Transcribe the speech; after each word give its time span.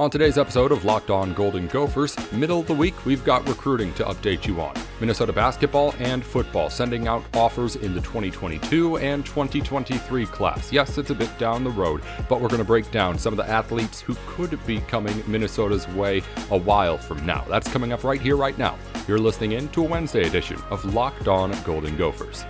On 0.00 0.08
today's 0.08 0.38
episode 0.38 0.70
of 0.70 0.84
Locked 0.84 1.10
On 1.10 1.34
Golden 1.34 1.66
Gophers, 1.66 2.16
middle 2.30 2.60
of 2.60 2.68
the 2.68 2.72
week, 2.72 3.04
we've 3.04 3.24
got 3.24 3.48
recruiting 3.48 3.92
to 3.94 4.04
update 4.04 4.46
you 4.46 4.60
on. 4.60 4.72
Minnesota 5.00 5.32
basketball 5.32 5.92
and 5.98 6.24
football 6.24 6.70
sending 6.70 7.08
out 7.08 7.24
offers 7.34 7.74
in 7.74 7.96
the 7.96 8.00
2022 8.02 8.98
and 8.98 9.26
2023 9.26 10.26
class. 10.26 10.72
Yes, 10.72 10.98
it's 10.98 11.10
a 11.10 11.16
bit 11.16 11.36
down 11.36 11.64
the 11.64 11.70
road, 11.70 12.00
but 12.28 12.40
we're 12.40 12.46
going 12.46 12.60
to 12.60 12.64
break 12.64 12.88
down 12.92 13.18
some 13.18 13.32
of 13.32 13.38
the 13.38 13.52
athletes 13.52 14.00
who 14.00 14.14
could 14.28 14.64
be 14.68 14.78
coming 14.82 15.20
Minnesota's 15.26 15.88
way 15.88 16.22
a 16.52 16.56
while 16.56 16.96
from 16.96 17.26
now. 17.26 17.44
That's 17.48 17.68
coming 17.68 17.92
up 17.92 18.04
right 18.04 18.20
here, 18.20 18.36
right 18.36 18.56
now. 18.56 18.78
You're 19.08 19.18
listening 19.18 19.50
in 19.50 19.68
to 19.70 19.84
a 19.84 19.88
Wednesday 19.88 20.28
edition 20.28 20.62
of 20.70 20.94
Locked 20.94 21.26
On 21.26 21.50
Golden 21.64 21.96
Gophers. 21.96 22.44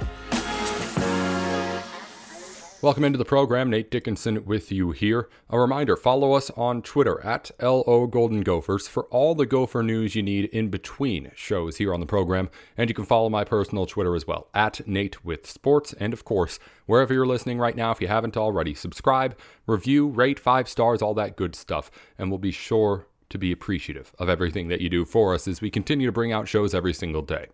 Welcome 2.80 3.02
into 3.02 3.18
the 3.18 3.24
program. 3.24 3.70
Nate 3.70 3.90
Dickinson 3.90 4.44
with 4.44 4.70
you 4.70 4.92
here. 4.92 5.28
A 5.50 5.58
reminder 5.58 5.96
follow 5.96 6.34
us 6.34 6.48
on 6.50 6.80
Twitter 6.80 7.20
at 7.24 7.50
LO 7.60 8.06
Golden 8.06 8.42
Gophers 8.42 8.86
for 8.86 9.06
all 9.06 9.34
the 9.34 9.46
Gopher 9.46 9.82
news 9.82 10.14
you 10.14 10.22
need 10.22 10.44
in 10.44 10.68
between 10.68 11.32
shows 11.34 11.78
here 11.78 11.92
on 11.92 11.98
the 11.98 12.06
program. 12.06 12.48
And 12.76 12.88
you 12.88 12.94
can 12.94 13.04
follow 13.04 13.28
my 13.28 13.42
personal 13.42 13.84
Twitter 13.84 14.14
as 14.14 14.28
well 14.28 14.46
at 14.54 14.86
Nate 14.86 15.24
with 15.24 15.44
Sports. 15.44 15.92
And 15.94 16.12
of 16.12 16.24
course, 16.24 16.60
wherever 16.86 17.12
you're 17.12 17.26
listening 17.26 17.58
right 17.58 17.74
now, 17.74 17.90
if 17.90 18.00
you 18.00 18.06
haven't 18.06 18.36
already, 18.36 18.74
subscribe, 18.74 19.36
review, 19.66 20.06
rate 20.06 20.38
five 20.38 20.68
stars, 20.68 21.02
all 21.02 21.14
that 21.14 21.34
good 21.34 21.56
stuff. 21.56 21.90
And 22.16 22.30
we'll 22.30 22.38
be 22.38 22.52
sure 22.52 23.08
to 23.30 23.38
be 23.38 23.50
appreciative 23.50 24.12
of 24.20 24.28
everything 24.28 24.68
that 24.68 24.80
you 24.80 24.88
do 24.88 25.04
for 25.04 25.34
us 25.34 25.48
as 25.48 25.60
we 25.60 25.68
continue 25.68 26.06
to 26.06 26.12
bring 26.12 26.30
out 26.30 26.46
shows 26.46 26.74
every 26.74 26.94
single 26.94 27.22
day. 27.22 27.48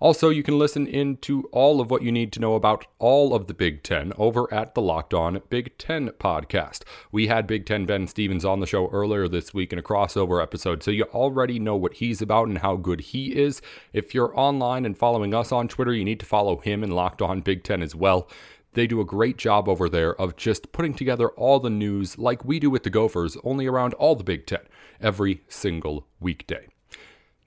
Also, 0.00 0.28
you 0.28 0.44
can 0.44 0.56
listen 0.56 0.86
in 0.86 1.16
to 1.16 1.42
all 1.50 1.80
of 1.80 1.90
what 1.90 2.02
you 2.02 2.12
need 2.12 2.32
to 2.32 2.38
know 2.38 2.54
about 2.54 2.86
all 3.00 3.34
of 3.34 3.48
the 3.48 3.54
Big 3.54 3.82
Ten 3.82 4.12
over 4.16 4.52
at 4.54 4.76
the 4.76 4.80
Locked 4.80 5.12
On 5.12 5.42
Big 5.50 5.76
Ten 5.76 6.10
podcast. 6.10 6.82
We 7.10 7.26
had 7.26 7.48
Big 7.48 7.66
Ten 7.66 7.84
Ben 7.84 8.06
Stevens 8.06 8.44
on 8.44 8.60
the 8.60 8.66
show 8.66 8.88
earlier 8.90 9.26
this 9.26 9.52
week 9.52 9.72
in 9.72 9.78
a 9.78 9.82
crossover 9.82 10.40
episode, 10.40 10.84
so 10.84 10.92
you 10.92 11.02
already 11.12 11.58
know 11.58 11.74
what 11.74 11.94
he's 11.94 12.22
about 12.22 12.46
and 12.46 12.58
how 12.58 12.76
good 12.76 13.00
he 13.00 13.36
is. 13.36 13.60
If 13.92 14.14
you're 14.14 14.38
online 14.38 14.86
and 14.86 14.96
following 14.96 15.34
us 15.34 15.50
on 15.50 15.66
Twitter, 15.66 15.92
you 15.92 16.04
need 16.04 16.20
to 16.20 16.26
follow 16.26 16.58
him 16.58 16.84
and 16.84 16.92
Locked 16.92 17.20
On 17.20 17.40
Big 17.40 17.64
Ten 17.64 17.82
as 17.82 17.96
well. 17.96 18.28
They 18.74 18.86
do 18.86 19.00
a 19.00 19.04
great 19.04 19.36
job 19.36 19.68
over 19.68 19.88
there 19.88 20.14
of 20.14 20.36
just 20.36 20.70
putting 20.70 20.94
together 20.94 21.30
all 21.30 21.58
the 21.58 21.70
news 21.70 22.16
like 22.18 22.44
we 22.44 22.60
do 22.60 22.70
with 22.70 22.84
the 22.84 22.90
Gophers, 22.90 23.36
only 23.42 23.66
around 23.66 23.94
all 23.94 24.14
the 24.14 24.22
Big 24.22 24.46
Ten 24.46 24.60
every 25.00 25.42
single 25.48 26.06
weekday. 26.20 26.68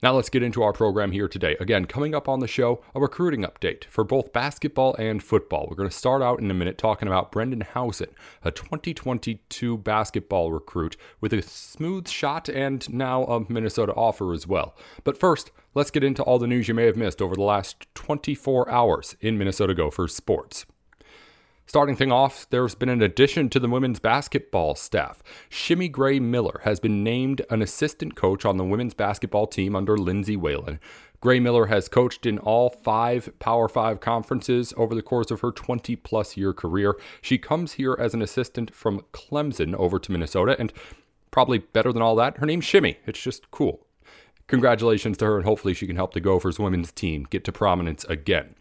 Now 0.02 0.16
let's 0.16 0.30
get 0.30 0.42
into 0.42 0.64
our 0.64 0.72
program 0.72 1.12
here 1.12 1.28
today. 1.28 1.56
Again, 1.60 1.84
coming 1.84 2.12
up 2.12 2.28
on 2.28 2.40
the 2.40 2.48
show, 2.48 2.82
a 2.92 3.00
recruiting 3.00 3.44
update 3.44 3.84
for 3.84 4.02
both 4.02 4.32
basketball 4.32 4.96
and 4.96 5.22
football. 5.22 5.68
We're 5.70 5.76
going 5.76 5.88
to 5.88 5.96
start 5.96 6.22
out 6.22 6.40
in 6.40 6.50
a 6.50 6.54
minute 6.54 6.76
talking 6.76 7.06
about 7.06 7.30
Brendan 7.30 7.60
Hausen, 7.60 8.08
a 8.42 8.50
2022 8.50 9.78
basketball 9.78 10.50
recruit 10.50 10.96
with 11.20 11.32
a 11.32 11.40
smooth 11.40 12.08
shot 12.08 12.48
and 12.48 12.92
now 12.92 13.22
a 13.26 13.48
Minnesota 13.48 13.92
offer 13.92 14.32
as 14.32 14.44
well. 14.44 14.74
But 15.04 15.20
first, 15.20 15.52
let's 15.72 15.92
get 15.92 16.02
into 16.02 16.24
all 16.24 16.40
the 16.40 16.48
news 16.48 16.66
you 16.66 16.74
may 16.74 16.86
have 16.86 16.96
missed 16.96 17.22
over 17.22 17.36
the 17.36 17.42
last 17.42 17.86
24 17.94 18.68
hours 18.68 19.14
in 19.20 19.38
Minnesota 19.38 19.72
Gophers 19.72 20.16
sports. 20.16 20.66
Starting 21.72 21.96
thing 21.96 22.12
off, 22.12 22.46
there's 22.50 22.74
been 22.74 22.90
an 22.90 23.00
addition 23.00 23.48
to 23.48 23.58
the 23.58 23.66
women's 23.66 23.98
basketball 23.98 24.74
staff. 24.74 25.22
Shimmy 25.48 25.88
Gray 25.88 26.20
Miller 26.20 26.60
has 26.64 26.78
been 26.78 27.02
named 27.02 27.40
an 27.48 27.62
assistant 27.62 28.14
coach 28.14 28.44
on 28.44 28.58
the 28.58 28.64
women's 28.64 28.92
basketball 28.92 29.46
team 29.46 29.74
under 29.74 29.96
Lindsay 29.96 30.36
Whalen. 30.36 30.78
Gray 31.22 31.40
Miller 31.40 31.68
has 31.68 31.88
coached 31.88 32.26
in 32.26 32.38
all 32.38 32.68
five 32.68 33.32
Power 33.38 33.70
Five 33.70 34.00
conferences 34.00 34.74
over 34.76 34.94
the 34.94 35.00
course 35.00 35.30
of 35.30 35.40
her 35.40 35.50
20 35.50 35.96
plus 35.96 36.36
year 36.36 36.52
career. 36.52 36.94
She 37.22 37.38
comes 37.38 37.72
here 37.72 37.96
as 37.98 38.12
an 38.12 38.20
assistant 38.20 38.74
from 38.74 39.00
Clemson 39.14 39.74
over 39.74 39.98
to 39.98 40.12
Minnesota, 40.12 40.54
and 40.58 40.74
probably 41.30 41.56
better 41.56 41.90
than 41.90 42.02
all 42.02 42.16
that, 42.16 42.36
her 42.36 42.44
name's 42.44 42.66
Shimmy. 42.66 42.98
It's 43.06 43.22
just 43.22 43.50
cool. 43.50 43.86
Congratulations 44.46 45.16
to 45.16 45.24
her, 45.24 45.36
and 45.36 45.46
hopefully 45.46 45.72
she 45.72 45.86
can 45.86 45.96
help 45.96 46.12
the 46.12 46.20
Gophers 46.20 46.58
women's 46.58 46.92
team 46.92 47.26
get 47.30 47.44
to 47.44 47.52
prominence 47.52 48.04
again. 48.10 48.56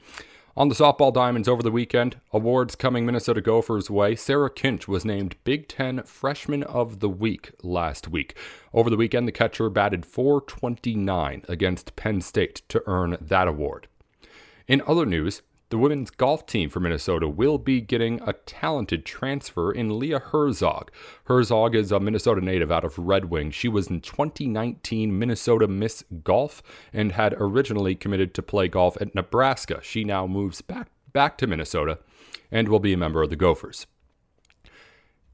On 0.58 0.68
the 0.68 0.76
softball 0.76 1.14
diamonds 1.14 1.48
over 1.48 1.64
the 1.64 1.72
weekend, 1.72 2.20
awards 2.34 2.76
coming 2.76 3.06
Minnesota 3.06 3.40
Gophers' 3.40 3.90
way. 3.90 4.16
Sarah 4.16 4.50
Kinch 4.50 4.86
was 4.86 5.06
named 5.06 5.38
Big 5.46 5.70
Ten 5.70 6.04
Freshman 6.04 6.64
of 6.64 7.00
the 7.00 7.08
Week 7.08 7.52
last 7.64 8.10
week. 8.10 8.36
Over 8.74 8.90
the 8.90 8.98
weekend, 8.98 9.30
the 9.30 9.32
catcher 9.32 9.70
batted 9.70 10.06
429 10.06 11.44
against 11.48 11.96
Penn 11.96 12.20
State 12.20 12.64
to 12.68 12.84
earn 12.86 13.16
that 13.22 13.48
award. 13.48 13.88
In 14.68 14.82
other 14.86 15.06
news, 15.06 15.42
the 15.72 15.78
women's 15.78 16.12
golf 16.12 16.46
team 16.46 16.70
for 16.70 16.82
Minnesota 16.82 17.30
will 17.30 17.58
be 17.58 17.80
getting 17.80 18.22
a 18.28 18.34
talented 18.34 19.06
transfer 19.06 19.72
in 19.72 19.98
Leah 19.98 20.20
Herzog. 20.20 20.92
Herzog 21.26 21.76
is 21.76 21.94
a 21.94 22.00
Minnesota 22.00 22.42
native 22.42 22.72
out 22.72 22.84
of 22.84 23.00
Red 23.00 23.26
Wing. 23.26 23.52
She 23.52 23.70
was 23.70 23.88
in 23.88 24.02
2019 24.02 25.18
Minnesota 25.18 25.70
Miss 25.70 26.04
Golf 26.26 26.62
and 26.92 27.14
had 27.14 27.34
originally 27.38 27.96
committed 27.96 28.34
to 28.34 28.44
play 28.44 28.68
golf 28.68 28.98
at 29.00 29.16
Nebraska. 29.16 29.80
She 29.82 30.04
now 30.04 30.28
moves 30.28 30.62
back 30.62 30.90
back 31.14 31.38
to 31.38 31.48
Minnesota 31.48 32.00
and 32.52 32.68
will 32.68 32.80
be 32.80 32.92
a 32.92 32.98
member 32.98 33.24
of 33.24 33.30
the 33.30 33.36
Gophers. 33.38 33.88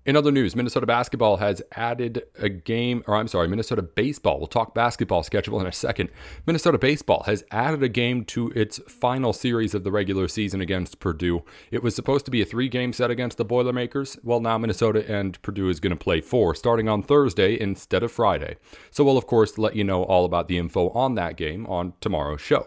In 0.08 0.16
other 0.16 0.32
news, 0.32 0.56
Minnesota 0.56 0.86
basketball 0.86 1.36
has 1.36 1.62
added 1.74 2.24
a 2.40 2.48
game, 2.48 3.04
or 3.08 3.18
I'm 3.18 3.28
sorry, 3.28 3.50
Minnesota 3.50 3.82
baseball. 3.82 4.38
We'll 4.38 4.48
talk 4.48 4.74
basketball 4.74 5.22
schedule 5.22 5.60
in 5.60 5.68
a 5.68 5.74
second. 5.74 6.12
Minnesota 6.46 6.78
baseball 6.78 7.24
has 7.26 7.44
added 7.52 7.84
a 7.84 7.90
game 7.90 8.24
to 8.26 8.50
its 8.52 8.80
final 8.88 9.34
series 9.34 9.74
of 9.74 9.84
the 9.84 9.92
regular 9.92 10.30
season 10.30 10.62
against 10.62 11.02
Purdue. 11.02 11.44
It 11.72 11.84
was 11.84 11.94
supposed 11.94 12.24
to 12.24 12.32
be 12.32 12.42
a 12.42 12.46
three 12.46 12.70
game 12.70 12.94
set 12.94 13.12
against 13.12 13.38
the 13.38 13.44
Boilermakers. 13.44 14.18
Well, 14.24 14.40
now 14.40 14.58
Minnesota 14.58 15.04
and 15.14 15.42
Purdue 15.42 15.68
is 15.68 15.82
going 15.82 15.92
to 15.92 16.02
play 16.02 16.22
four 16.22 16.56
starting 16.56 16.88
on 16.88 17.04
Thursday 17.04 17.60
instead 17.60 18.02
of 18.02 18.10
Friday. 18.10 18.56
So 18.92 19.04
we'll, 19.04 19.18
of 19.18 19.28
course, 19.28 19.58
let 19.58 19.76
you 19.76 19.84
know 19.84 20.04
all 20.04 20.24
about 20.24 20.48
the 20.48 20.58
info 20.58 20.88
on 20.92 21.16
that 21.16 21.36
game 21.36 21.66
on 21.66 21.92
tomorrow's 22.00 22.40
show. 22.40 22.66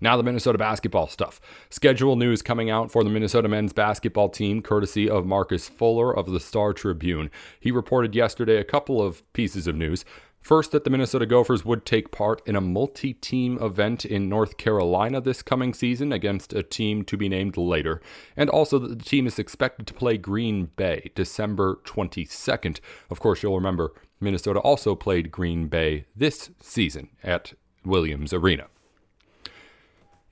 Now, 0.00 0.16
the 0.16 0.22
Minnesota 0.22 0.58
basketball 0.58 1.06
stuff. 1.06 1.40
Schedule 1.70 2.16
news 2.16 2.42
coming 2.42 2.70
out 2.70 2.90
for 2.90 3.02
the 3.02 3.10
Minnesota 3.10 3.48
men's 3.48 3.72
basketball 3.72 4.28
team, 4.28 4.62
courtesy 4.62 5.08
of 5.08 5.26
Marcus 5.26 5.68
Fuller 5.68 6.14
of 6.14 6.30
the 6.30 6.40
Star 6.40 6.72
Tribune. 6.72 7.30
He 7.60 7.70
reported 7.70 8.14
yesterday 8.14 8.56
a 8.58 8.64
couple 8.64 9.02
of 9.02 9.30
pieces 9.32 9.66
of 9.66 9.76
news. 9.76 10.04
First, 10.46 10.70
that 10.70 10.84
the 10.84 10.90
Minnesota 10.90 11.26
Gophers 11.26 11.64
would 11.64 11.84
take 11.84 12.12
part 12.12 12.40
in 12.46 12.54
a 12.54 12.60
multi 12.60 13.14
team 13.14 13.58
event 13.60 14.04
in 14.04 14.28
North 14.28 14.58
Carolina 14.58 15.20
this 15.20 15.42
coming 15.42 15.74
season 15.74 16.12
against 16.12 16.52
a 16.52 16.62
team 16.62 17.02
to 17.06 17.16
be 17.16 17.28
named 17.28 17.56
later, 17.56 18.00
and 18.36 18.48
also 18.48 18.78
that 18.78 18.96
the 18.96 19.04
team 19.04 19.26
is 19.26 19.40
expected 19.40 19.88
to 19.88 19.94
play 19.94 20.16
Green 20.16 20.66
Bay 20.76 21.10
December 21.16 21.80
22nd. 21.84 22.78
Of 23.10 23.18
course, 23.18 23.42
you'll 23.42 23.56
remember 23.56 23.92
Minnesota 24.20 24.60
also 24.60 24.94
played 24.94 25.32
Green 25.32 25.66
Bay 25.66 26.04
this 26.14 26.50
season 26.60 27.08
at 27.24 27.54
Williams 27.84 28.32
Arena. 28.32 28.68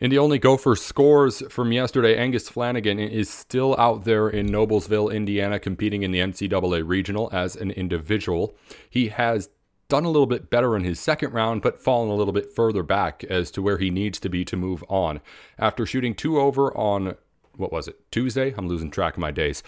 And 0.05 0.13
the 0.13 0.19
only 0.19 0.39
Gopher 0.39 0.77
scores 0.77 1.43
from 1.49 1.73
yesterday, 1.73 2.15
Angus 2.19 2.51
Flanagan 2.51 2.99
is 2.99 3.31
still 3.31 3.75
out 3.79 4.05
there 4.05 4.29
in 4.29 4.47
Noblesville, 4.47 5.11
Indiana, 5.11 5.59
competing 5.59 6.03
in 6.03 6.11
the 6.11 6.19
NCAA 6.19 6.87
regional 6.87 7.31
as 7.33 7.57
an 7.57 7.71
individual. 7.71 8.55
He 8.91 9.09
has 9.09 9.49
done 9.89 10.05
a 10.05 10.11
little 10.11 10.27
bit 10.27 10.51
better 10.51 10.77
in 10.77 10.85
his 10.85 11.01
second 11.01 11.33
round, 11.33 11.63
but 11.63 11.83
fallen 11.83 12.11
a 12.11 12.15
little 12.15 12.35
bit 12.35 12.55
further 12.55 12.83
back 12.83 13.25
as 13.31 13.51
to 13.53 13.63
where 13.63 13.79
he 13.79 13.89
needs 13.89 14.21
to 14.21 14.29
be 14.29 14.45
to 14.45 14.59
move 14.59 14.85
on. 14.91 15.23
After 15.59 15.87
shooting 15.87 16.15
two 16.15 16.39
over 16.39 16.77
on, 16.77 17.15
what 17.57 17.73
was 17.73 17.89
it, 17.89 17.99
Tuesday? 18.11 18.53
I'm 18.59 18.69
losing 18.69 18.91
track 18.91 19.15
of 19.15 19.21
my 19.21 19.31
days. 19.31 19.63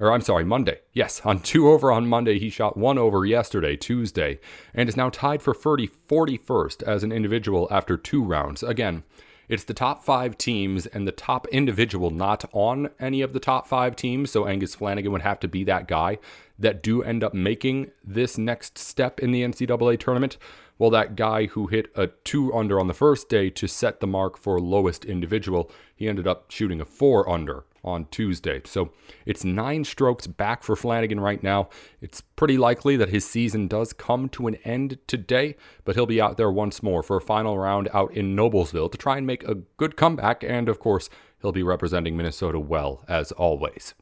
Or 0.00 0.10
I'm 0.10 0.20
sorry, 0.20 0.42
Monday. 0.42 0.80
Yes, 0.94 1.20
on 1.24 1.38
two 1.38 1.68
over 1.68 1.92
on 1.92 2.08
Monday, 2.08 2.40
he 2.40 2.50
shot 2.50 2.76
one 2.76 2.98
over 2.98 3.24
yesterday, 3.24 3.76
Tuesday, 3.76 4.40
and 4.74 4.88
is 4.88 4.96
now 4.96 5.10
tied 5.10 5.42
for 5.42 5.54
30, 5.54 5.90
41st 6.08 6.82
as 6.82 7.04
an 7.04 7.12
individual 7.12 7.68
after 7.70 7.96
two 7.96 8.24
rounds. 8.24 8.64
Again, 8.64 9.04
it's 9.48 9.64
the 9.64 9.74
top 9.74 10.02
five 10.02 10.36
teams 10.38 10.86
and 10.86 11.06
the 11.06 11.12
top 11.12 11.46
individual 11.48 12.10
not 12.10 12.44
on 12.52 12.90
any 12.98 13.22
of 13.22 13.32
the 13.32 13.40
top 13.40 13.66
five 13.66 13.96
teams. 13.96 14.30
So 14.30 14.46
Angus 14.46 14.74
Flanagan 14.74 15.12
would 15.12 15.22
have 15.22 15.40
to 15.40 15.48
be 15.48 15.64
that 15.64 15.88
guy 15.88 16.18
that 16.58 16.82
do 16.82 17.02
end 17.02 17.22
up 17.22 17.34
making 17.34 17.90
this 18.04 18.38
next 18.38 18.78
step 18.78 19.20
in 19.20 19.30
the 19.30 19.42
NCAA 19.42 19.98
tournament. 19.98 20.38
Well, 20.78 20.90
that 20.90 21.16
guy 21.16 21.46
who 21.46 21.68
hit 21.68 21.90
a 21.94 22.08
two 22.24 22.52
under 22.54 22.78
on 22.78 22.86
the 22.86 22.94
first 22.94 23.28
day 23.28 23.48
to 23.50 23.66
set 23.66 24.00
the 24.00 24.06
mark 24.06 24.36
for 24.36 24.60
lowest 24.60 25.04
individual, 25.04 25.70
he 25.94 26.08
ended 26.08 26.26
up 26.26 26.50
shooting 26.50 26.80
a 26.80 26.84
four 26.84 27.28
under 27.28 27.64
on 27.86 28.06
Tuesday. 28.10 28.60
So 28.64 28.92
it's 29.24 29.44
nine 29.44 29.84
strokes 29.84 30.26
back 30.26 30.62
for 30.62 30.76
Flanagan 30.76 31.20
right 31.20 31.42
now. 31.42 31.68
It's 32.00 32.20
pretty 32.20 32.58
likely 32.58 32.96
that 32.96 33.08
his 33.08 33.24
season 33.24 33.68
does 33.68 33.92
come 33.92 34.28
to 34.30 34.46
an 34.46 34.56
end 34.56 34.98
today, 35.06 35.56
but 35.84 35.94
he'll 35.94 36.06
be 36.06 36.20
out 36.20 36.36
there 36.36 36.50
once 36.50 36.82
more 36.82 37.02
for 37.02 37.16
a 37.16 37.22
final 37.22 37.58
round 37.58 37.88
out 37.94 38.12
in 38.12 38.36
Noblesville 38.36 38.90
to 38.90 38.98
try 38.98 39.16
and 39.16 39.26
make 39.26 39.44
a 39.44 39.54
good 39.54 39.96
comeback. 39.96 40.42
And 40.42 40.68
of 40.68 40.78
course, 40.78 41.08
he'll 41.40 41.52
be 41.52 41.62
representing 41.62 42.16
Minnesota 42.16 42.58
well 42.58 43.04
as 43.08 43.32
always. 43.32 43.94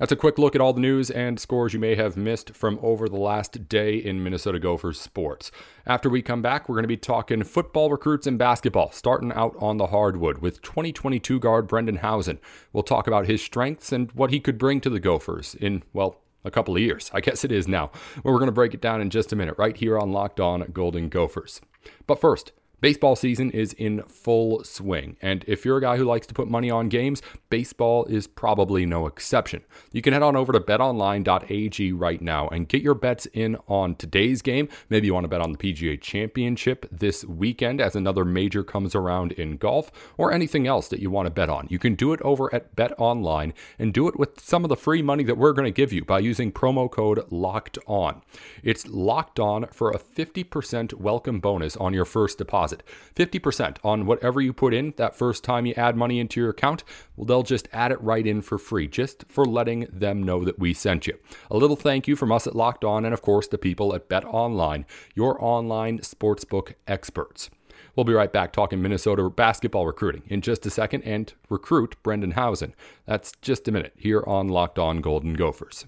That's 0.00 0.12
a 0.12 0.16
quick 0.16 0.38
look 0.38 0.54
at 0.54 0.62
all 0.62 0.72
the 0.72 0.80
news 0.80 1.10
and 1.10 1.38
scores 1.38 1.74
you 1.74 1.78
may 1.78 1.94
have 1.94 2.16
missed 2.16 2.56
from 2.56 2.78
over 2.80 3.06
the 3.06 3.18
last 3.18 3.68
day 3.68 3.96
in 3.96 4.24
Minnesota 4.24 4.58
Gophers 4.58 4.98
sports. 4.98 5.52
After 5.86 6.08
we 6.08 6.22
come 6.22 6.40
back, 6.40 6.66
we're 6.70 6.76
going 6.76 6.84
to 6.84 6.88
be 6.88 6.96
talking 6.96 7.44
football 7.44 7.90
recruits 7.90 8.26
and 8.26 8.38
basketball, 8.38 8.92
starting 8.92 9.30
out 9.32 9.54
on 9.58 9.76
the 9.76 9.88
hardwood 9.88 10.38
with 10.38 10.62
2022 10.62 11.38
guard 11.38 11.68
Brendan 11.68 11.96
Hausen. 11.96 12.38
We'll 12.72 12.82
talk 12.82 13.08
about 13.08 13.26
his 13.26 13.42
strengths 13.42 13.92
and 13.92 14.10
what 14.12 14.30
he 14.30 14.40
could 14.40 14.56
bring 14.56 14.80
to 14.80 14.88
the 14.88 15.00
Gophers 15.00 15.54
in, 15.54 15.82
well, 15.92 16.22
a 16.44 16.50
couple 16.50 16.74
of 16.74 16.80
years. 16.80 17.10
I 17.12 17.20
guess 17.20 17.44
it 17.44 17.52
is 17.52 17.68
now. 17.68 17.90
Well, 18.24 18.32
we're 18.32 18.40
going 18.40 18.46
to 18.46 18.52
break 18.52 18.72
it 18.72 18.80
down 18.80 19.02
in 19.02 19.10
just 19.10 19.34
a 19.34 19.36
minute, 19.36 19.56
right 19.58 19.76
here 19.76 19.98
on 19.98 20.12
Locked 20.12 20.40
On 20.40 20.62
Golden 20.72 21.10
Gophers. 21.10 21.60
But 22.06 22.18
first, 22.18 22.52
Baseball 22.80 23.14
season 23.14 23.50
is 23.50 23.74
in 23.74 24.02
full 24.04 24.64
swing, 24.64 25.18
and 25.20 25.44
if 25.46 25.66
you're 25.66 25.76
a 25.76 25.82
guy 25.82 25.98
who 25.98 26.04
likes 26.04 26.26
to 26.28 26.34
put 26.34 26.48
money 26.48 26.70
on 26.70 26.88
games, 26.88 27.20
baseball 27.50 28.06
is 28.06 28.26
probably 28.26 28.86
no 28.86 29.06
exception. 29.06 29.62
You 29.92 30.00
can 30.00 30.14
head 30.14 30.22
on 30.22 30.34
over 30.34 30.50
to 30.54 30.60
betonline.ag 30.60 31.92
right 31.92 32.22
now 32.22 32.48
and 32.48 32.68
get 32.68 32.80
your 32.80 32.94
bets 32.94 33.26
in 33.26 33.58
on 33.68 33.96
today's 33.96 34.40
game. 34.40 34.66
Maybe 34.88 35.08
you 35.08 35.12
want 35.12 35.24
to 35.24 35.28
bet 35.28 35.42
on 35.42 35.52
the 35.52 35.58
PGA 35.58 36.00
Championship 36.00 36.86
this 36.90 37.22
weekend 37.26 37.82
as 37.82 37.94
another 37.94 38.24
major 38.24 38.64
comes 38.64 38.94
around 38.94 39.32
in 39.32 39.58
golf, 39.58 39.90
or 40.16 40.32
anything 40.32 40.66
else 40.66 40.88
that 40.88 41.00
you 41.00 41.10
want 41.10 41.26
to 41.26 41.30
bet 41.30 41.50
on. 41.50 41.66
You 41.68 41.78
can 41.78 41.94
do 41.94 42.14
it 42.14 42.22
over 42.22 42.54
at 42.54 42.74
BetOnline 42.76 43.52
and 43.78 43.92
do 43.92 44.08
it 44.08 44.18
with 44.18 44.40
some 44.40 44.64
of 44.64 44.70
the 44.70 44.76
free 44.76 45.02
money 45.02 45.24
that 45.24 45.36
we're 45.36 45.52
going 45.52 45.66
to 45.66 45.70
give 45.70 45.92
you 45.92 46.02
by 46.02 46.20
using 46.20 46.50
promo 46.50 46.90
code 46.90 47.26
LOCKED 47.30 47.78
ON. 47.86 48.22
It's 48.62 48.86
locked 48.86 49.38
on 49.38 49.66
for 49.66 49.90
a 49.90 49.98
50% 49.98 50.94
welcome 50.94 51.40
bonus 51.40 51.76
on 51.76 51.92
your 51.92 52.06
first 52.06 52.38
deposit 52.38 52.69
deposit. 52.70 52.82
50% 53.14 53.76
on 53.84 54.06
whatever 54.06 54.40
you 54.40 54.52
put 54.52 54.74
in 54.74 54.94
that 54.96 55.14
first 55.14 55.44
time 55.44 55.66
you 55.66 55.74
add 55.76 55.96
money 55.96 56.18
into 56.18 56.40
your 56.40 56.50
account. 56.50 56.84
Well, 57.16 57.26
they'll 57.26 57.42
just 57.42 57.68
add 57.72 57.92
it 57.92 58.00
right 58.00 58.26
in 58.26 58.42
for 58.42 58.58
free, 58.58 58.88
just 58.88 59.24
for 59.28 59.44
letting 59.44 59.86
them 59.92 60.22
know 60.22 60.44
that 60.44 60.58
we 60.58 60.74
sent 60.74 61.06
you. 61.06 61.18
A 61.50 61.56
little 61.56 61.76
thank 61.76 62.08
you 62.08 62.16
from 62.16 62.32
us 62.32 62.46
at 62.46 62.56
Locked 62.56 62.84
On 62.84 63.04
and, 63.04 63.14
of 63.14 63.22
course, 63.22 63.48
the 63.48 63.58
people 63.58 63.94
at 63.94 64.08
Bet 64.08 64.24
Online, 64.24 64.86
your 65.14 65.42
online 65.42 65.98
sportsbook 65.98 66.74
experts. 66.86 67.50
We'll 67.96 68.04
be 68.04 68.12
right 68.12 68.32
back 68.32 68.52
talking 68.52 68.80
Minnesota 68.80 69.28
basketball 69.28 69.86
recruiting 69.86 70.22
in 70.28 70.40
just 70.42 70.64
a 70.64 70.70
second 70.70 71.02
and 71.02 71.32
recruit 71.48 71.96
Brendan 72.02 72.32
Hausen. 72.32 72.74
That's 73.04 73.32
just 73.42 73.66
a 73.66 73.72
minute 73.72 73.92
here 73.96 74.22
on 74.26 74.48
Locked 74.48 74.78
On 74.78 75.00
Golden 75.00 75.34
Gophers. 75.34 75.86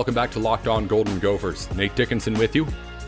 Welcome 0.00 0.14
back 0.14 0.30
to 0.30 0.38
Locked 0.38 0.66
On 0.66 0.86
Golden 0.86 1.18
Gophers. 1.18 1.70
Nate 1.74 1.94
Dickinson 1.94 2.32
with 2.32 2.56
you. 2.56 2.64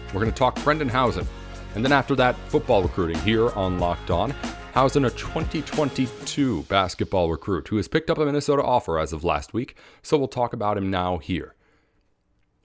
We're 0.08 0.20
going 0.20 0.26
to 0.26 0.30
talk 0.30 0.62
Brendan 0.62 0.90
Hausen. 0.90 1.26
And 1.74 1.82
then 1.82 1.90
after 1.90 2.14
that, 2.16 2.36
football 2.48 2.82
recruiting 2.82 3.18
here 3.22 3.48
on 3.52 3.78
Locked 3.78 4.10
On. 4.10 4.34
Hausen, 4.74 5.06
a 5.06 5.10
2022 5.10 6.64
basketball 6.64 7.30
recruit 7.30 7.68
who 7.68 7.78
has 7.78 7.88
picked 7.88 8.10
up 8.10 8.18
a 8.18 8.26
Minnesota 8.26 8.62
offer 8.62 8.98
as 8.98 9.14
of 9.14 9.24
last 9.24 9.54
week, 9.54 9.74
so 10.02 10.18
we'll 10.18 10.28
talk 10.28 10.52
about 10.52 10.76
him 10.76 10.90
now 10.90 11.16
here. 11.16 11.54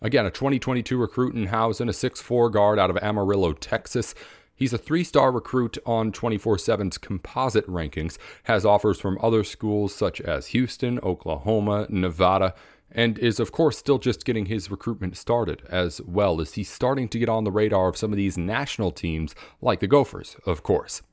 Again, 0.01 0.25
a 0.25 0.29
2022 0.29 0.97
recruit 0.97 1.33
in 1.33 1.47
Hausen, 1.47 1.87
a 1.87 1.93
6'4 1.93 2.51
guard 2.51 2.79
out 2.79 2.89
of 2.89 2.97
Amarillo, 2.97 3.53
Texas. 3.53 4.13
He's 4.53 4.73
a 4.73 4.77
three 4.77 5.05
star 5.05 5.31
recruit 5.31 5.77
on 5.85 6.11
24 6.11 6.57
7's 6.57 6.97
composite 6.97 7.65
rankings, 7.67 8.17
has 8.43 8.65
offers 8.65 8.99
from 8.99 9.17
other 9.21 9.45
schools 9.45 9.95
such 9.95 10.19
as 10.19 10.47
Houston, 10.47 10.99
Oklahoma, 10.99 11.87
Nevada, 11.89 12.55
and 12.97 13.19
is, 13.19 13.39
of 13.39 13.51
course, 13.51 13.77
still 13.77 13.99
just 13.99 14.25
getting 14.25 14.47
his 14.47 14.71
recruitment 14.71 15.15
started, 15.15 15.61
as 15.69 16.01
well 16.01 16.41
as 16.41 16.55
he's 16.55 16.69
starting 16.69 17.07
to 17.09 17.19
get 17.19 17.29
on 17.29 17.43
the 17.43 17.51
radar 17.51 17.87
of 17.87 17.95
some 17.95 18.11
of 18.11 18.17
these 18.17 18.39
national 18.39 18.91
teams, 18.91 19.35
like 19.61 19.79
the 19.79 19.87
Gophers, 19.87 20.35
of 20.47 20.63
course. 20.63 21.03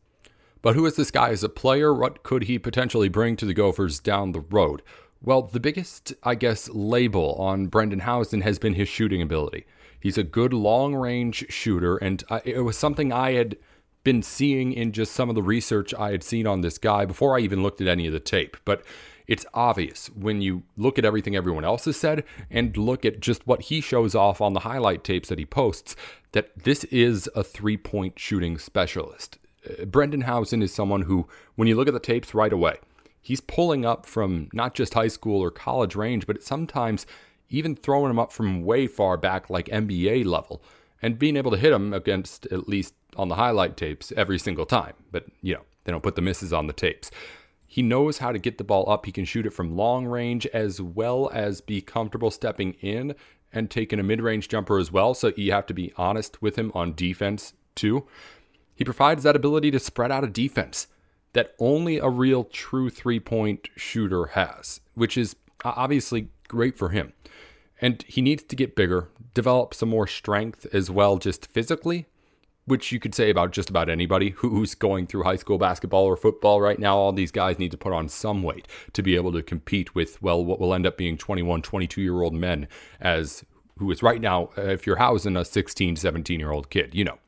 But 0.63 0.75
who 0.75 0.87
is 0.87 0.97
this 0.97 1.11
guy 1.11 1.29
as 1.29 1.45
a 1.45 1.49
player? 1.51 1.93
What 1.93 2.23
could 2.23 2.45
he 2.45 2.59
potentially 2.59 3.11
bring 3.11 3.37
to 3.37 3.45
the 3.45 3.53
Gophers 3.53 4.01
down 4.01 4.33
the 4.33 4.41
road? 4.41 4.83
Well, 5.23 5.43
the 5.43 5.61
biggest, 5.61 6.15
I 6.23 6.37
guess, 6.37 6.71
label 6.71 7.35
on 7.35 7.67
Brendan 7.67 8.01
Hausen 8.01 8.41
has 8.41 8.59
been 8.59 8.75
his 8.75 8.89
shooting 8.89 9.21
ability. 9.21 9.67
He's 10.01 10.17
a 10.17 10.25
good 10.25 10.55
long 10.55 10.95
range 10.95 11.45
shooter, 11.51 11.99
and 11.99 12.25
it 12.47 12.65
was 12.65 12.79
something 12.79 13.13
I 13.13 13.33
had 13.33 13.59
been 14.05 14.23
seeing 14.23 14.73
in 14.73 14.93
just 14.93 15.13
some 15.13 15.29
of 15.29 15.35
the 15.35 15.43
research 15.43 15.93
I 15.95 16.13
had 16.13 16.23
seen 16.23 16.47
on 16.47 16.63
this 16.63 16.79
guy 16.79 17.05
before 17.05 17.37
I 17.37 17.41
even 17.41 17.63
looked 17.63 17.83
at 17.83 17.89
any 17.89 18.07
of 18.07 18.15
the 18.15 18.21
tape. 18.21 18.57
But 18.65 18.85
it's 19.27 19.47
obvious 19.55 20.09
when 20.09 20.43
you 20.43 20.63
look 20.77 20.99
at 20.99 21.05
everything 21.05 21.35
everyone 21.35 21.65
else 21.65 21.87
has 21.87 21.97
said 21.97 22.25
and 22.51 22.77
look 22.77 23.05
at 23.05 23.21
just 23.21 23.47
what 23.47 23.63
he 23.63 23.81
shows 23.81 24.15
off 24.15 24.41
on 24.41 24.53
the 24.53 24.61
highlight 24.61 25.03
tapes 25.05 25.29
that 25.29 25.39
he 25.39 25.47
posts 25.47 25.97
that 26.33 26.51
this 26.65 26.85
is 26.85 27.29
a 27.35 27.43
three 27.43 27.77
point 27.77 28.19
shooting 28.19 28.59
specialist. 28.59 29.39
Uh, 29.69 29.85
Brendan 29.87 30.23
Hausen 30.23 30.63
is 30.63 30.75
someone 30.75 31.03
who, 31.03 31.27
when 31.55 31.69
you 31.69 31.77
look 31.77 31.89
at 31.89 31.95
the 31.95 32.01
tapes 32.01 32.35
right 32.35 32.53
away, 32.53 32.77
he's 33.23 33.41
pulling 33.41 33.87
up 33.87 34.05
from 34.05 34.49
not 34.53 34.75
just 34.75 34.95
high 34.95 35.09
school 35.09 35.43
or 35.43 35.51
college 35.51 35.95
range, 35.95 36.27
but 36.27 36.43
sometimes 36.43 37.07
even 37.49 37.77
throwing 37.77 38.09
them 38.09 38.19
up 38.19 38.33
from 38.33 38.65
way 38.65 38.87
far 38.87 39.17
back, 39.17 39.49
like 39.49 39.67
NBA 39.67 40.25
level, 40.25 40.63
and 41.01 41.19
being 41.19 41.37
able 41.37 41.51
to 41.51 41.57
hit 41.57 41.71
them 41.71 41.93
against, 41.93 42.47
at 42.47 42.69
least 42.69 42.95
on 43.17 43.29
the 43.29 43.37
highlight 43.37 43.77
tapes, 43.77 44.13
every 44.17 44.39
single 44.39 44.67
time. 44.67 44.95
But, 45.13 45.27
you 45.41 45.55
know, 45.55 45.63
they 45.85 45.93
don't 45.93 46.03
put 46.03 46.17
the 46.17 46.23
misses 46.23 46.53
on 46.53 46.67
the 46.67 46.73
tapes. 46.73 47.11
He 47.75 47.83
knows 47.83 48.19
how 48.19 48.31
to 48.31 48.39
get 48.39 48.57
the 48.57 48.63
ball 48.63 48.89
up. 48.89 49.05
He 49.05 49.11
can 49.11 49.25
shoot 49.25 49.47
it 49.47 49.51
from 49.51 49.77
long 49.77 50.07
range 50.07 50.47
as 50.55 50.81
well 50.81 51.29
as 51.35 51.61
be 51.61 51.81
comfortable 51.81 52.31
stepping 52.31 52.75
in 52.75 53.17
and 53.53 53.69
taking 53.69 53.99
a 53.99 54.05
mid 54.05 54.21
range 54.21 54.47
jumper 54.47 54.79
as 54.79 54.93
well. 54.93 55.13
So 55.13 55.33
you 55.37 55.51
have 55.51 55.67
to 55.67 55.75
be 55.75 55.93
honest 55.97 56.41
with 56.41 56.55
him 56.55 56.71
on 56.73 56.95
defense 56.95 57.53
too. 57.75 58.07
He 58.77 58.85
provides 58.85 59.25
that 59.25 59.35
ability 59.35 59.73
to 59.73 59.81
spread 59.81 60.13
out 60.13 60.23
a 60.23 60.29
defense 60.29 60.87
that 61.33 61.53
only 61.59 61.99
a 61.99 62.09
real 62.09 62.45
true 62.45 62.91
three 62.91 63.19
point 63.19 63.69
shooter 63.75 64.27
has, 64.27 64.81
which 64.95 65.19
is 65.19 65.35
obviously 65.65 66.29
great 66.47 66.79
for 66.79 66.91
him. 66.91 67.13
And 67.81 68.05
he 68.07 68.23
needs 68.23 68.45
to 68.45 68.55
get 68.55 68.77
bigger, 68.77 69.09
develop 69.35 69.75
some 69.75 69.89
more 69.89 70.07
strength 70.07 70.65
as 70.73 70.93
well, 70.93 71.17
just 71.17 71.51
physically, 71.51 72.07
which 72.67 72.93
you 72.93 72.99
could 72.99 73.15
say 73.15 73.31
about 73.31 73.53
just 73.53 73.69
about 73.69 73.91
anybody 73.91 74.31
who's 74.31 74.75
going 74.75 75.07
through 75.07 75.23
high 75.23 75.37
school 75.37 75.59
basketball 75.59 76.05
or 76.05 76.17
football 76.17 76.61
right 76.61 76.79
now. 76.79 76.97
All 76.97 77.13
these 77.13 77.31
guys 77.31 77.59
need 77.59 77.71
to 77.73 77.77
put 77.77 77.93
on 77.93 78.09
some 78.09 78.43
weight 78.43 78.67
to 78.93 79.03
be 79.03 79.17
able 79.17 79.33
to 79.33 79.43
compete 79.43 79.95
with, 79.95 80.21
well, 80.23 80.45
what 80.45 80.61
will 80.61 80.75
end 80.75 80.87
up 80.87 80.97
being 80.97 81.19
21, 81.19 81.63
22 81.63 82.01
year 82.01 82.23
old 82.23 82.35
men, 82.35 82.69
as 83.01 83.45
who 83.79 83.91
is 83.91 84.03
right 84.03 84.21
now, 84.21 84.51
uh, 84.57 84.63
if 84.63 84.87
you're 84.87 84.97
housing 84.97 85.37
a 85.37 85.45
16, 85.45 85.97
17 85.97 86.41
year 86.41 86.53
old 86.53 86.71
kid, 86.71 86.95
you 86.95 87.05
know. 87.05 87.19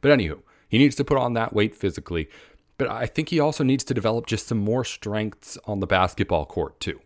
But 0.00 0.16
anywho, 0.16 0.42
he 0.68 0.78
needs 0.78 0.94
to 0.96 1.04
put 1.04 1.18
on 1.18 1.32
that 1.34 1.52
weight 1.52 1.74
physically. 1.74 2.28
But 2.76 2.88
I 2.88 3.06
think 3.06 3.28
he 3.28 3.40
also 3.40 3.64
needs 3.64 3.84
to 3.84 3.94
develop 3.94 4.26
just 4.26 4.48
some 4.48 4.58
more 4.58 4.84
strengths 4.84 5.56
on 5.64 5.80
the 5.80 5.86
basketball 5.86 6.44
court, 6.44 6.78
too. 6.80 7.00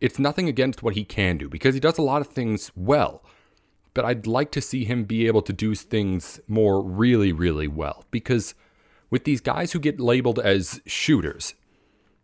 It's 0.00 0.18
nothing 0.18 0.48
against 0.48 0.82
what 0.82 0.94
he 0.94 1.04
can 1.04 1.36
do 1.36 1.48
because 1.48 1.74
he 1.74 1.80
does 1.80 1.98
a 1.98 2.02
lot 2.02 2.20
of 2.20 2.28
things 2.28 2.70
well 2.76 3.22
but 3.98 4.04
I'd 4.04 4.28
like 4.28 4.52
to 4.52 4.60
see 4.60 4.84
him 4.84 5.02
be 5.02 5.26
able 5.26 5.42
to 5.42 5.52
do 5.52 5.74
things 5.74 6.38
more 6.46 6.80
really, 6.80 7.32
really 7.32 7.66
well. 7.66 8.04
Because 8.12 8.54
with 9.10 9.24
these 9.24 9.40
guys 9.40 9.72
who 9.72 9.80
get 9.80 9.98
labeled 9.98 10.38
as 10.38 10.80
shooters, 10.86 11.54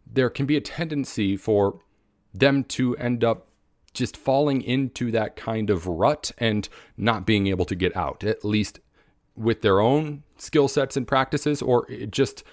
there 0.07 0.31
can 0.31 0.47
be 0.47 0.57
a 0.57 0.61
tendency 0.61 1.37
for 1.37 1.81
them 2.33 2.63
to 2.79 2.97
end 2.99 3.25
up 3.25 3.49
just 3.93 4.17
falling 4.17 4.63
into 4.63 5.11
that 5.11 5.35
kind 5.35 5.69
of 5.69 5.89
rut 5.89 6.31
and 6.39 6.69
not 6.97 7.27
being 7.27 7.49
able 7.49 7.65
to 7.65 7.75
get 7.75 7.97
out, 7.97 8.23
at 8.23 8.45
least 8.45 8.79
with 9.35 9.63
their 9.63 9.81
own 9.81 10.23
skill 10.37 10.69
sets 10.69 10.97
and 10.97 11.09
practices, 11.09 11.61
or 11.61 11.89
just 12.09 12.45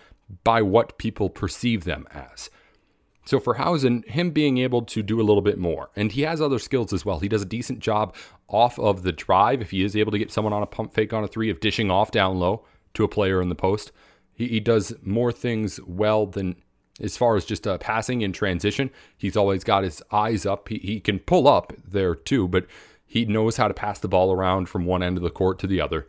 by 0.43 0.63
what 0.63 0.97
people 0.97 1.29
perceive 1.29 1.83
them 1.83 2.07
as. 2.09 2.49
So 3.25 3.39
for 3.39 3.55
Hausen, 3.55 4.03
him 4.07 4.31
being 4.31 4.57
able 4.57 4.81
to 4.83 5.03
do 5.03 5.21
a 5.21 5.23
little 5.23 5.41
bit 5.41 5.59
more, 5.59 5.89
and 5.95 6.11
he 6.11 6.21
has 6.21 6.41
other 6.41 6.59
skills 6.59 6.91
as 6.91 7.05
well. 7.05 7.19
He 7.19 7.29
does 7.29 7.43
a 7.43 7.45
decent 7.45 7.79
job 7.79 8.15
off 8.47 8.79
of 8.79 9.03
the 9.03 9.11
drive 9.11 9.61
if 9.61 9.71
he 9.71 9.83
is 9.83 9.95
able 9.95 10.11
to 10.11 10.17
get 10.17 10.31
someone 10.31 10.53
on 10.53 10.63
a 10.63 10.67
pump 10.67 10.93
fake 10.93 11.13
on 11.13 11.23
a 11.23 11.27
three 11.27 11.49
of 11.49 11.59
dishing 11.59 11.91
off 11.91 12.11
down 12.11 12.39
low 12.39 12.65
to 12.95 13.03
a 13.03 13.07
player 13.07 13.41
in 13.41 13.49
the 13.49 13.55
post. 13.55 13.91
He, 14.33 14.47
he 14.47 14.59
does 14.59 14.93
more 15.03 15.31
things 15.31 15.79
well 15.85 16.25
than 16.25 16.55
as 16.99 17.15
far 17.15 17.35
as 17.35 17.45
just 17.45 17.67
uh, 17.67 17.77
passing 17.77 18.21
in 18.21 18.33
transition. 18.33 18.89
He's 19.17 19.37
always 19.37 19.63
got 19.63 19.83
his 19.83 20.01
eyes 20.11 20.45
up. 20.45 20.67
He, 20.69 20.77
he 20.79 20.99
can 20.99 21.19
pull 21.19 21.47
up 21.47 21.73
there 21.87 22.15
too, 22.15 22.47
but 22.47 22.65
he 23.05 23.25
knows 23.25 23.57
how 23.57 23.67
to 23.67 23.73
pass 23.73 23.99
the 23.99 24.07
ball 24.07 24.31
around 24.31 24.67
from 24.67 24.85
one 24.85 25.03
end 25.03 25.17
of 25.17 25.23
the 25.23 25.29
court 25.29 25.59
to 25.59 25.67
the 25.67 25.81
other. 25.81 26.07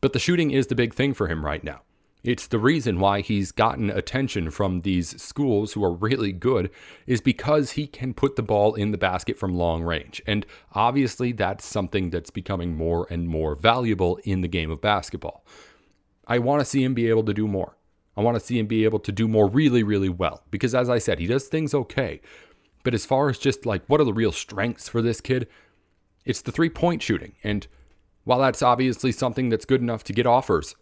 But 0.00 0.12
the 0.12 0.18
shooting 0.18 0.50
is 0.50 0.66
the 0.66 0.74
big 0.74 0.94
thing 0.94 1.14
for 1.14 1.28
him 1.28 1.44
right 1.44 1.64
now. 1.64 1.82
It's 2.24 2.46
the 2.46 2.58
reason 2.58 3.00
why 3.00 3.20
he's 3.20 3.52
gotten 3.52 3.90
attention 3.90 4.50
from 4.50 4.80
these 4.80 5.20
schools 5.22 5.74
who 5.74 5.84
are 5.84 5.92
really 5.92 6.32
good, 6.32 6.70
is 7.06 7.20
because 7.20 7.72
he 7.72 7.86
can 7.86 8.14
put 8.14 8.36
the 8.36 8.42
ball 8.42 8.74
in 8.74 8.92
the 8.92 8.98
basket 8.98 9.38
from 9.38 9.54
long 9.54 9.82
range. 9.82 10.22
And 10.26 10.46
obviously, 10.72 11.32
that's 11.32 11.66
something 11.66 12.08
that's 12.08 12.30
becoming 12.30 12.76
more 12.76 13.06
and 13.10 13.28
more 13.28 13.54
valuable 13.54 14.18
in 14.24 14.40
the 14.40 14.48
game 14.48 14.70
of 14.70 14.80
basketball. 14.80 15.44
I 16.26 16.38
want 16.38 16.60
to 16.60 16.64
see 16.64 16.82
him 16.82 16.94
be 16.94 17.10
able 17.10 17.24
to 17.24 17.34
do 17.34 17.46
more. 17.46 17.76
I 18.16 18.22
want 18.22 18.38
to 18.38 18.44
see 18.44 18.58
him 18.58 18.66
be 18.66 18.84
able 18.84 19.00
to 19.00 19.12
do 19.12 19.28
more 19.28 19.46
really, 19.46 19.82
really 19.82 20.08
well. 20.08 20.44
Because 20.50 20.74
as 20.74 20.88
I 20.88 20.98
said, 20.98 21.18
he 21.18 21.26
does 21.26 21.44
things 21.48 21.74
okay. 21.74 22.22
But 22.84 22.94
as 22.94 23.04
far 23.04 23.28
as 23.28 23.38
just 23.38 23.66
like 23.66 23.84
what 23.86 24.00
are 24.00 24.04
the 24.04 24.14
real 24.14 24.32
strengths 24.32 24.88
for 24.88 25.02
this 25.02 25.20
kid, 25.20 25.46
it's 26.24 26.40
the 26.40 26.52
three 26.52 26.70
point 26.70 27.02
shooting. 27.02 27.34
And 27.44 27.66
while 28.24 28.38
that's 28.38 28.62
obviously 28.62 29.12
something 29.12 29.50
that's 29.50 29.66
good 29.66 29.82
enough 29.82 30.04
to 30.04 30.14
get 30.14 30.26
offers, 30.26 30.74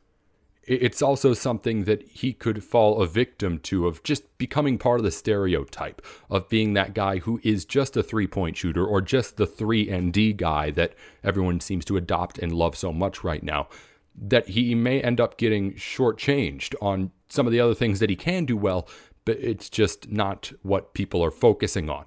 it's 0.64 1.02
also 1.02 1.34
something 1.34 1.84
that 1.84 2.02
he 2.08 2.32
could 2.32 2.62
fall 2.62 3.02
a 3.02 3.06
victim 3.06 3.58
to 3.58 3.86
of 3.86 4.02
just 4.04 4.38
becoming 4.38 4.78
part 4.78 5.00
of 5.00 5.04
the 5.04 5.10
stereotype 5.10 6.00
of 6.30 6.48
being 6.48 6.74
that 6.74 6.94
guy 6.94 7.18
who 7.18 7.40
is 7.42 7.64
just 7.64 7.96
a 7.96 8.02
three 8.02 8.28
point 8.28 8.56
shooter 8.56 8.86
or 8.86 9.00
just 9.00 9.36
the 9.36 9.46
3 9.46 9.88
and 9.88 10.12
D 10.12 10.32
guy 10.32 10.70
that 10.70 10.94
everyone 11.24 11.60
seems 11.60 11.84
to 11.86 11.96
adopt 11.96 12.38
and 12.38 12.52
love 12.52 12.76
so 12.76 12.92
much 12.92 13.24
right 13.24 13.42
now 13.42 13.68
that 14.14 14.48
he 14.48 14.74
may 14.74 15.00
end 15.00 15.20
up 15.20 15.36
getting 15.36 15.72
shortchanged 15.74 16.74
on 16.80 17.10
some 17.28 17.46
of 17.46 17.52
the 17.52 17.60
other 17.60 17.74
things 17.74 17.98
that 17.98 18.10
he 18.10 18.16
can 18.16 18.44
do 18.44 18.56
well 18.56 18.88
but 19.24 19.38
it's 19.38 19.68
just 19.68 20.10
not 20.10 20.52
what 20.62 20.94
people 20.94 21.24
are 21.24 21.30
focusing 21.30 21.88
on. 21.88 22.04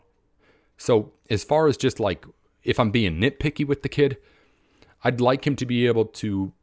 So 0.78 1.14
as 1.30 1.44
far 1.44 1.68
as 1.68 1.78
just 1.78 2.00
like 2.00 2.26
if 2.64 2.80
I'm 2.80 2.92
being 2.92 3.20
nitpicky 3.20 3.68
with 3.68 3.84
the 3.84 3.90
kid 3.90 4.18
I'd 5.04 5.22
like 5.22 5.46
him 5.46 5.56
to 5.58 5.66
be 5.66 5.88
able 5.88 6.06
to 6.06 6.54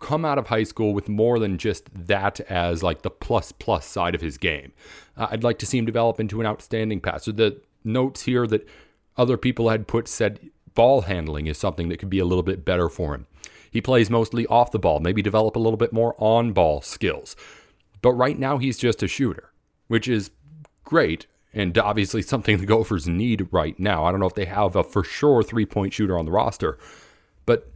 come 0.00 0.24
out 0.24 0.38
of 0.38 0.48
high 0.48 0.62
school 0.62 0.92
with 0.92 1.08
more 1.08 1.38
than 1.38 1.58
just 1.58 1.88
that 1.94 2.40
as 2.40 2.82
like 2.82 3.02
the 3.02 3.10
plus 3.10 3.52
plus 3.52 3.86
side 3.86 4.14
of 4.14 4.20
his 4.20 4.38
game. 4.38 4.72
Uh, 5.16 5.28
I'd 5.30 5.44
like 5.44 5.58
to 5.60 5.66
see 5.66 5.78
him 5.78 5.86
develop 5.86 6.20
into 6.20 6.40
an 6.40 6.46
outstanding 6.46 7.00
passer. 7.00 7.32
The 7.32 7.60
notes 7.84 8.22
here 8.22 8.46
that 8.46 8.68
other 9.16 9.36
people 9.36 9.70
had 9.70 9.86
put 9.86 10.08
said 10.08 10.50
ball 10.74 11.02
handling 11.02 11.46
is 11.46 11.56
something 11.56 11.88
that 11.88 11.98
could 11.98 12.10
be 12.10 12.18
a 12.18 12.24
little 12.24 12.42
bit 12.42 12.64
better 12.64 12.88
for 12.88 13.14
him. 13.14 13.26
He 13.70 13.80
plays 13.80 14.10
mostly 14.10 14.46
off 14.46 14.70
the 14.70 14.78
ball, 14.78 15.00
maybe 15.00 15.22
develop 15.22 15.56
a 15.56 15.60
little 15.60 15.76
bit 15.76 15.92
more 15.92 16.14
on 16.18 16.52
ball 16.52 16.82
skills. 16.82 17.34
But 18.02 18.12
right 18.12 18.38
now 18.38 18.58
he's 18.58 18.78
just 18.78 19.02
a 19.02 19.08
shooter, 19.08 19.50
which 19.88 20.08
is 20.08 20.30
great 20.84 21.26
and 21.52 21.76
obviously 21.78 22.22
something 22.22 22.58
the 22.58 22.66
Gophers 22.66 23.08
need 23.08 23.48
right 23.50 23.78
now. 23.80 24.04
I 24.04 24.10
don't 24.10 24.20
know 24.20 24.26
if 24.26 24.34
they 24.34 24.44
have 24.44 24.76
a 24.76 24.84
for 24.84 25.02
sure 25.02 25.42
three 25.42 25.66
point 25.66 25.94
shooter 25.94 26.18
on 26.18 26.26
the 26.26 26.30
roster, 26.30 26.78
but 27.46 27.72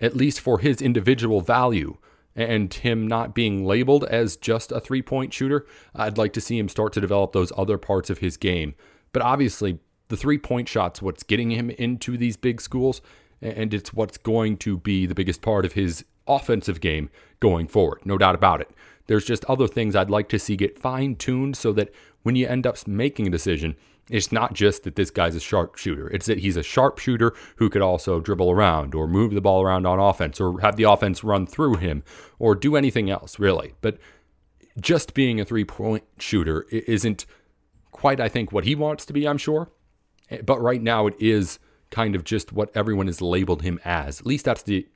at 0.00 0.16
least 0.16 0.40
for 0.40 0.58
his 0.58 0.80
individual 0.80 1.40
value 1.40 1.96
and 2.36 2.72
him 2.72 3.06
not 3.06 3.34
being 3.34 3.64
labeled 3.64 4.04
as 4.04 4.36
just 4.36 4.72
a 4.72 4.80
three 4.80 5.02
point 5.02 5.32
shooter, 5.32 5.66
I'd 5.94 6.18
like 6.18 6.32
to 6.34 6.40
see 6.40 6.58
him 6.58 6.68
start 6.68 6.92
to 6.94 7.00
develop 7.00 7.32
those 7.32 7.52
other 7.56 7.78
parts 7.78 8.10
of 8.10 8.18
his 8.18 8.36
game. 8.36 8.74
But 9.12 9.22
obviously, 9.22 9.78
the 10.08 10.16
three 10.16 10.38
point 10.38 10.68
shot's 10.68 11.02
what's 11.02 11.22
getting 11.22 11.50
him 11.50 11.70
into 11.70 12.16
these 12.16 12.36
big 12.36 12.60
schools, 12.60 13.00
and 13.42 13.74
it's 13.74 13.92
what's 13.92 14.18
going 14.18 14.56
to 14.58 14.78
be 14.78 15.06
the 15.06 15.14
biggest 15.14 15.42
part 15.42 15.64
of 15.64 15.72
his 15.72 16.04
offensive 16.26 16.80
game 16.80 17.10
going 17.40 17.66
forward. 17.66 18.00
No 18.04 18.18
doubt 18.18 18.34
about 18.34 18.60
it. 18.60 18.70
There's 19.06 19.24
just 19.24 19.44
other 19.46 19.66
things 19.66 19.96
I'd 19.96 20.10
like 20.10 20.28
to 20.28 20.38
see 20.38 20.56
get 20.56 20.78
fine 20.78 21.16
tuned 21.16 21.56
so 21.56 21.72
that 21.72 21.92
when 22.22 22.36
you 22.36 22.46
end 22.46 22.66
up 22.66 22.86
making 22.86 23.26
a 23.26 23.30
decision, 23.30 23.74
it's 24.10 24.32
not 24.32 24.54
just 24.54 24.82
that 24.84 24.96
this 24.96 25.10
guy's 25.10 25.34
a 25.34 25.40
sharpshooter. 25.40 26.08
It's 26.08 26.26
that 26.26 26.38
he's 26.38 26.56
a 26.56 26.62
sharpshooter 26.62 27.32
who 27.56 27.70
could 27.70 27.82
also 27.82 28.20
dribble 28.20 28.50
around 28.50 28.94
or 28.94 29.06
move 29.06 29.32
the 29.32 29.40
ball 29.40 29.62
around 29.62 29.86
on 29.86 29.98
offense 29.98 30.40
or 30.40 30.60
have 30.60 30.76
the 30.76 30.84
offense 30.84 31.22
run 31.22 31.46
through 31.46 31.76
him 31.76 32.02
or 32.38 32.54
do 32.54 32.76
anything 32.76 33.08
else, 33.08 33.38
really. 33.38 33.74
But 33.80 33.98
just 34.80 35.14
being 35.14 35.40
a 35.40 35.44
three 35.44 35.64
point 35.64 36.04
shooter 36.18 36.62
isn't 36.70 37.26
quite, 37.92 38.20
I 38.20 38.28
think, 38.28 38.52
what 38.52 38.64
he 38.64 38.74
wants 38.74 39.04
to 39.06 39.12
be, 39.12 39.26
I'm 39.26 39.38
sure. 39.38 39.70
Eh, 40.30 40.42
but 40.44 40.60
right 40.60 40.82
now, 40.82 41.06
it 41.06 41.14
is 41.18 41.58
kind 41.90 42.14
of 42.14 42.24
just 42.24 42.52
what 42.52 42.70
everyone 42.74 43.06
has 43.06 43.20
labeled 43.20 43.62
him 43.62 43.80
as. 43.84 44.20
At 44.20 44.26
least 44.26 44.44
that's 44.44 44.62
the 44.62 44.86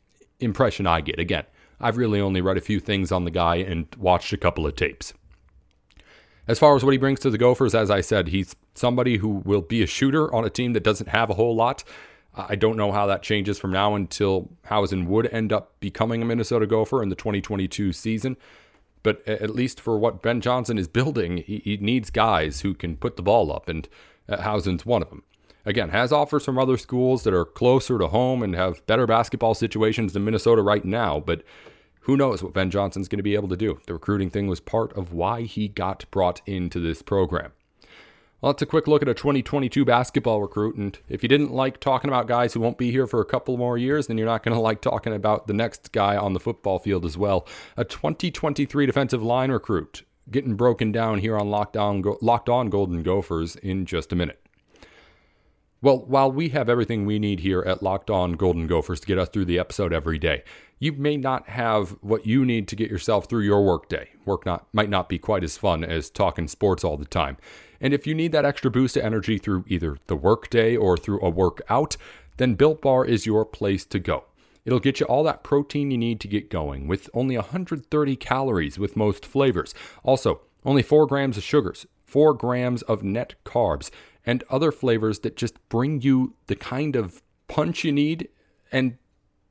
impression 0.40 0.86
I 0.86 1.00
get. 1.00 1.18
Again, 1.18 1.44
I've 1.80 1.96
really 1.96 2.20
only 2.20 2.40
read 2.40 2.56
a 2.56 2.62
few 2.62 2.80
things 2.80 3.12
on 3.12 3.24
the 3.24 3.30
guy 3.30 3.56
and 3.56 3.86
watched 3.98 4.32
a 4.32 4.36
couple 4.36 4.66
of 4.66 4.76
tapes. 4.76 5.12
As 6.46 6.58
far 6.58 6.76
as 6.76 6.84
what 6.84 6.92
he 6.92 6.98
brings 6.98 7.20
to 7.20 7.30
the 7.30 7.38
Gophers, 7.38 7.74
as 7.74 7.90
I 7.90 8.00
said, 8.00 8.28
he's 8.28 8.54
somebody 8.74 9.16
who 9.16 9.42
will 9.44 9.62
be 9.62 9.82
a 9.82 9.86
shooter 9.86 10.32
on 10.34 10.44
a 10.44 10.50
team 10.50 10.74
that 10.74 10.82
doesn't 10.82 11.08
have 11.08 11.30
a 11.30 11.34
whole 11.34 11.54
lot. 11.54 11.84
I 12.36 12.56
don't 12.56 12.76
know 12.76 12.92
how 12.92 13.06
that 13.06 13.22
changes 13.22 13.58
from 13.58 13.70
now 13.70 13.94
until 13.94 14.50
Hausen 14.66 15.06
would 15.06 15.32
end 15.32 15.52
up 15.52 15.78
becoming 15.80 16.20
a 16.20 16.24
Minnesota 16.24 16.66
Gopher 16.66 17.02
in 17.02 17.08
the 17.08 17.14
2022 17.14 17.92
season. 17.92 18.36
But 19.02 19.26
at 19.28 19.50
least 19.50 19.80
for 19.80 19.98
what 19.98 20.22
Ben 20.22 20.40
Johnson 20.40 20.78
is 20.78 20.88
building, 20.88 21.38
he, 21.46 21.78
needs 21.80 22.10
guys 22.10 22.62
who 22.62 22.74
can 22.74 22.96
put 22.96 23.16
the 23.16 23.22
ball 23.22 23.52
up, 23.52 23.68
and 23.68 23.86
uh, 24.28 24.40
Hausen's 24.40 24.86
one 24.86 25.02
of 25.02 25.10
them. 25.10 25.22
Again, 25.66 25.90
has 25.90 26.12
offers 26.12 26.44
from 26.44 26.58
other 26.58 26.76
schools 26.76 27.22
that 27.22 27.34
are 27.34 27.44
closer 27.44 27.98
to 27.98 28.08
home 28.08 28.42
and 28.42 28.54
have 28.54 28.84
better 28.86 29.06
basketball 29.06 29.54
situations 29.54 30.12
than 30.12 30.24
Minnesota 30.24 30.62
right 30.62 30.84
now, 30.84 31.20
but 31.20 31.42
who 32.04 32.16
knows 32.16 32.42
what 32.42 32.52
Ben 32.52 32.70
Johnson's 32.70 33.08
going 33.08 33.18
to 33.18 33.22
be 33.22 33.34
able 33.34 33.48
to 33.48 33.56
do. 33.56 33.80
The 33.86 33.94
recruiting 33.94 34.30
thing 34.30 34.46
was 34.46 34.60
part 34.60 34.92
of 34.94 35.12
why 35.12 35.42
he 35.42 35.68
got 35.68 36.04
brought 36.10 36.40
into 36.46 36.80
this 36.80 37.02
program. 37.02 37.52
Well, 38.40 38.52
that's 38.52 38.62
a 38.62 38.66
quick 38.66 38.86
look 38.86 39.00
at 39.00 39.08
a 39.08 39.14
2022 39.14 39.86
basketball 39.86 40.42
recruit. 40.42 40.76
And 40.76 40.98
if 41.08 41.22
you 41.22 41.30
didn't 41.30 41.52
like 41.52 41.80
talking 41.80 42.08
about 42.08 42.28
guys 42.28 42.52
who 42.52 42.60
won't 42.60 42.76
be 42.76 42.90
here 42.90 43.06
for 43.06 43.22
a 43.22 43.24
couple 43.24 43.56
more 43.56 43.78
years, 43.78 44.06
then 44.06 44.18
you're 44.18 44.26
not 44.26 44.42
going 44.42 44.54
to 44.54 44.60
like 44.60 44.82
talking 44.82 45.14
about 45.14 45.46
the 45.46 45.54
next 45.54 45.92
guy 45.92 46.14
on 46.14 46.34
the 46.34 46.40
football 46.40 46.78
field 46.78 47.06
as 47.06 47.16
well. 47.16 47.46
A 47.78 47.84
2023 47.84 48.84
defensive 48.84 49.22
line 49.22 49.50
recruit 49.50 50.02
getting 50.30 50.56
broken 50.56 50.92
down 50.92 51.18
here 51.18 51.38
on 51.38 51.46
Lockdown, 51.46 52.18
Locked 52.20 52.48
On 52.50 52.68
Golden 52.68 53.02
Gophers 53.02 53.56
in 53.56 53.86
just 53.86 54.12
a 54.12 54.16
minute. 54.16 54.43
Well, 55.84 55.98
while 55.98 56.32
we 56.32 56.48
have 56.48 56.70
everything 56.70 57.04
we 57.04 57.18
need 57.18 57.40
here 57.40 57.60
at 57.60 57.82
Locked 57.82 58.08
On 58.08 58.32
Golden 58.32 58.66
Gophers 58.66 59.00
to 59.00 59.06
get 59.06 59.18
us 59.18 59.28
through 59.28 59.44
the 59.44 59.58
episode 59.58 59.92
every 59.92 60.18
day, 60.18 60.42
you 60.78 60.92
may 60.92 61.18
not 61.18 61.46
have 61.50 61.90
what 62.00 62.26
you 62.26 62.46
need 62.46 62.68
to 62.68 62.76
get 62.76 62.90
yourself 62.90 63.26
through 63.26 63.42
your 63.42 63.62
workday. 63.62 64.08
Work 64.24 64.46
not 64.46 64.66
might 64.72 64.88
not 64.88 65.10
be 65.10 65.18
quite 65.18 65.44
as 65.44 65.58
fun 65.58 65.84
as 65.84 66.08
talking 66.08 66.48
sports 66.48 66.84
all 66.84 66.96
the 66.96 67.04
time. 67.04 67.36
And 67.82 67.92
if 67.92 68.06
you 68.06 68.14
need 68.14 68.32
that 68.32 68.46
extra 68.46 68.70
boost 68.70 68.96
of 68.96 69.04
energy 69.04 69.36
through 69.36 69.66
either 69.68 69.98
the 70.06 70.16
workday 70.16 70.74
or 70.74 70.96
through 70.96 71.20
a 71.20 71.28
workout, 71.28 71.98
then 72.38 72.54
Built 72.54 72.80
Bar 72.80 73.04
is 73.04 73.26
your 73.26 73.44
place 73.44 73.84
to 73.84 73.98
go. 73.98 74.24
It'll 74.64 74.80
get 74.80 75.00
you 75.00 75.06
all 75.06 75.22
that 75.24 75.44
protein 75.44 75.90
you 75.90 75.98
need 75.98 76.18
to 76.20 76.28
get 76.28 76.48
going 76.48 76.88
with 76.88 77.10
only 77.12 77.36
130 77.36 78.16
calories 78.16 78.78
with 78.78 78.96
most 78.96 79.26
flavors. 79.26 79.74
Also, 80.02 80.40
only 80.64 80.80
4 80.82 81.06
grams 81.06 81.36
of 81.36 81.42
sugars, 81.42 81.84
4 82.14 82.32
grams 82.34 82.82
of 82.82 83.02
net 83.02 83.34
carbs, 83.44 83.90
and 84.24 84.44
other 84.48 84.70
flavors 84.70 85.18
that 85.18 85.36
just 85.36 85.56
bring 85.68 86.00
you 86.00 86.36
the 86.46 86.54
kind 86.54 86.94
of 86.94 87.24
punch 87.48 87.82
you 87.82 87.90
need 87.90 88.28
and 88.70 88.98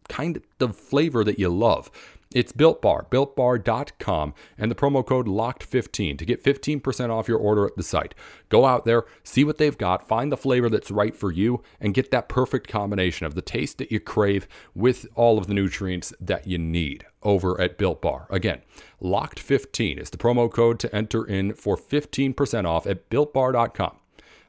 kind 0.07 0.37
of 0.37 0.43
the 0.59 0.69
flavor 0.69 1.25
that 1.25 1.37
you 1.37 1.49
love. 1.49 1.91
It's 2.33 2.51
Built 2.51 2.81
Bar, 2.81 3.05
builtbar.com, 3.11 4.33
and 4.57 4.71
the 4.71 4.75
promo 4.75 5.05
code 5.05 5.27
LOCKED15 5.27 6.17
to 6.17 6.25
get 6.25 6.43
15% 6.43 7.09
off 7.09 7.27
your 7.27 7.37
order 7.37 7.65
at 7.65 7.75
the 7.77 7.83
site. 7.83 8.15
Go 8.49 8.65
out 8.65 8.85
there, 8.85 9.05
see 9.23 9.43
what 9.43 9.59
they've 9.59 9.77
got, 9.77 10.07
find 10.07 10.31
the 10.31 10.37
flavor 10.37 10.69
that's 10.69 10.89
right 10.89 11.15
for 11.15 11.31
you, 11.31 11.61
and 11.79 11.93
get 11.93 12.11
that 12.11 12.29
perfect 12.29 12.67
combination 12.67 13.25
of 13.25 13.35
the 13.35 13.41
taste 13.41 13.77
that 13.77 13.91
you 13.91 13.99
crave 13.99 14.47
with 14.73 15.05
all 15.15 15.37
of 15.37 15.47
the 15.47 15.53
nutrients 15.53 16.11
that 16.19 16.47
you 16.47 16.57
need 16.57 17.05
over 17.21 17.59
at 17.61 17.77
Built 17.77 18.01
Bar. 18.01 18.25
Again, 18.29 18.61
LOCKED15 19.01 19.99
is 19.99 20.09
the 20.09 20.17
promo 20.17 20.51
code 20.51 20.79
to 20.79 20.93
enter 20.95 21.23
in 21.23 21.53
for 21.53 21.77
15% 21.77 22.65
off 22.65 22.87
at 22.87 23.09
builtbar.com. 23.09 23.97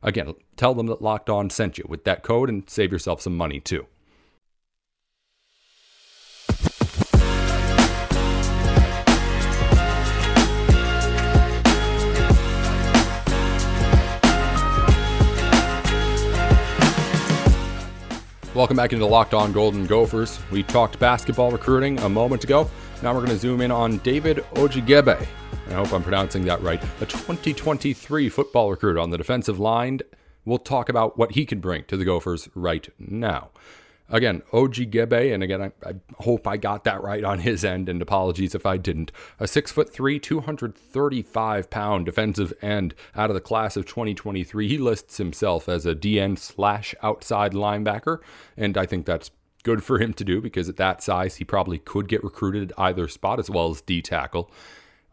Again, 0.02 0.34
tell 0.56 0.74
them 0.74 0.86
that 0.86 1.02
Locked 1.02 1.30
On 1.30 1.48
sent 1.48 1.78
you 1.78 1.84
with 1.88 2.04
that 2.04 2.22
code 2.22 2.48
and 2.48 2.68
save 2.68 2.92
yourself 2.92 3.22
some 3.22 3.36
money 3.36 3.58
too. 3.58 3.86
Welcome 18.64 18.78
back 18.78 18.94
into 18.94 19.04
Locked 19.04 19.34
On 19.34 19.52
Golden 19.52 19.84
Gophers. 19.84 20.40
We 20.50 20.62
talked 20.62 20.98
basketball 20.98 21.50
recruiting 21.50 21.98
a 21.98 22.08
moment 22.08 22.44
ago. 22.44 22.70
Now 23.02 23.12
we're 23.12 23.18
going 23.20 23.32
to 23.32 23.36
zoom 23.36 23.60
in 23.60 23.70
on 23.70 23.98
David 23.98 24.38
Ojiegbe. 24.54 25.26
I 25.68 25.72
hope 25.74 25.92
I'm 25.92 26.02
pronouncing 26.02 26.46
that 26.46 26.62
right. 26.62 26.82
A 27.02 27.04
2023 27.04 28.30
football 28.30 28.70
recruit 28.70 28.96
on 28.96 29.10
the 29.10 29.18
defensive 29.18 29.58
line. 29.58 30.00
We'll 30.46 30.56
talk 30.56 30.88
about 30.88 31.18
what 31.18 31.32
he 31.32 31.44
can 31.44 31.60
bring 31.60 31.84
to 31.88 31.98
the 31.98 32.06
Gophers 32.06 32.48
right 32.54 32.88
now. 32.98 33.50
Again, 34.10 34.42
Ojiegbe, 34.52 35.32
and 35.32 35.42
again, 35.42 35.62
I, 35.62 35.72
I, 35.88 35.94
hope 36.18 36.46
I 36.46 36.58
got 36.58 36.84
that 36.84 37.02
right 37.02 37.24
on 37.24 37.38
his 37.38 37.64
end, 37.64 37.88
and 37.88 38.02
apologies 38.02 38.54
if 38.54 38.66
I 38.66 38.76
didn't. 38.76 39.10
A 39.40 39.48
six 39.48 39.72
foot 39.72 39.90
three, 39.90 40.18
235 40.18 41.70
pound 41.70 42.04
defensive 42.04 42.52
end 42.60 42.94
out 43.16 43.30
of 43.30 43.34
the 43.34 43.40
class 43.40 43.78
of 43.78 43.86
2023. 43.86 44.68
He 44.68 44.76
lists 44.76 45.16
himself 45.16 45.70
as 45.70 45.86
a 45.86 45.94
DN 45.94 46.38
slash 46.38 46.94
outside 47.02 47.52
linebacker, 47.52 48.18
and 48.58 48.76
I 48.76 48.84
think 48.84 49.06
that's 49.06 49.30
good 49.62 49.82
for 49.82 49.98
him 49.98 50.12
to 50.12 50.24
do 50.24 50.42
because 50.42 50.68
at 50.68 50.76
that 50.76 51.02
size, 51.02 51.36
he 51.36 51.44
probably 51.44 51.78
could 51.78 52.06
get 52.06 52.22
recruited 52.22 52.72
at 52.72 52.78
either 52.78 53.08
spot 53.08 53.38
as 53.38 53.48
well 53.48 53.70
as 53.70 53.80
D 53.80 54.02
tackle. 54.02 54.50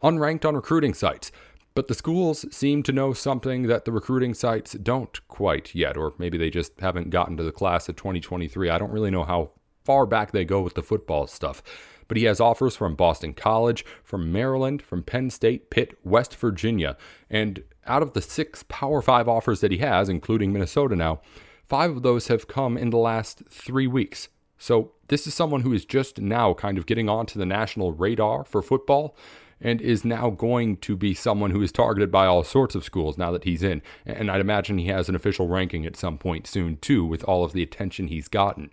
Unranked 0.02 0.44
on 0.44 0.54
recruiting 0.54 0.92
sites. 0.92 1.32
But 1.74 1.88
the 1.88 1.94
schools 1.94 2.44
seem 2.54 2.82
to 2.82 2.92
know 2.92 3.12
something 3.12 3.62
that 3.64 3.84
the 3.84 3.92
recruiting 3.92 4.34
sites 4.34 4.72
don't 4.74 5.26
quite 5.28 5.74
yet, 5.74 5.96
or 5.96 6.12
maybe 6.18 6.36
they 6.36 6.50
just 6.50 6.78
haven't 6.80 7.10
gotten 7.10 7.36
to 7.38 7.42
the 7.42 7.52
class 7.52 7.88
of 7.88 7.96
2023. 7.96 8.68
I 8.68 8.78
don't 8.78 8.90
really 8.92 9.10
know 9.10 9.24
how 9.24 9.52
far 9.84 10.06
back 10.06 10.32
they 10.32 10.44
go 10.44 10.60
with 10.60 10.74
the 10.74 10.82
football 10.82 11.26
stuff. 11.26 11.62
But 12.08 12.18
he 12.18 12.24
has 12.24 12.40
offers 12.40 12.76
from 12.76 12.94
Boston 12.94 13.32
College, 13.32 13.86
from 14.04 14.30
Maryland, 14.30 14.82
from 14.82 15.02
Penn 15.02 15.30
State, 15.30 15.70
Pitt, 15.70 15.98
West 16.04 16.36
Virginia. 16.36 16.96
And 17.30 17.62
out 17.86 18.02
of 18.02 18.12
the 18.12 18.20
six 18.20 18.64
Power 18.68 19.00
Five 19.00 19.28
offers 19.28 19.60
that 19.60 19.72
he 19.72 19.78
has, 19.78 20.10
including 20.10 20.52
Minnesota 20.52 20.94
now, 20.94 21.22
five 21.66 21.90
of 21.90 22.02
those 22.02 22.28
have 22.28 22.48
come 22.48 22.76
in 22.76 22.90
the 22.90 22.98
last 22.98 23.44
three 23.48 23.86
weeks. 23.86 24.28
So, 24.58 24.92
this 25.08 25.26
is 25.26 25.34
someone 25.34 25.62
who 25.62 25.72
is 25.72 25.84
just 25.84 26.20
now 26.20 26.54
kind 26.54 26.78
of 26.78 26.86
getting 26.86 27.08
onto 27.08 27.38
the 27.38 27.46
national 27.46 27.92
radar 27.92 28.44
for 28.44 28.62
football 28.62 29.16
and 29.62 29.80
is 29.80 30.04
now 30.04 30.28
going 30.28 30.76
to 30.78 30.96
be 30.96 31.14
someone 31.14 31.52
who 31.52 31.62
is 31.62 31.72
targeted 31.72 32.10
by 32.10 32.26
all 32.26 32.42
sorts 32.42 32.74
of 32.74 32.84
schools 32.84 33.16
now 33.16 33.30
that 33.30 33.44
he's 33.44 33.62
in. 33.62 33.80
And 34.04 34.30
I'd 34.30 34.40
imagine 34.40 34.76
he 34.76 34.88
has 34.88 35.08
an 35.08 35.14
official 35.14 35.46
ranking 35.46 35.86
at 35.86 35.96
some 35.96 36.18
point 36.18 36.46
soon, 36.46 36.76
too, 36.78 37.06
with 37.06 37.22
all 37.24 37.44
of 37.44 37.52
the 37.52 37.62
attention 37.62 38.08
he's 38.08 38.28
gotten. 38.28 38.70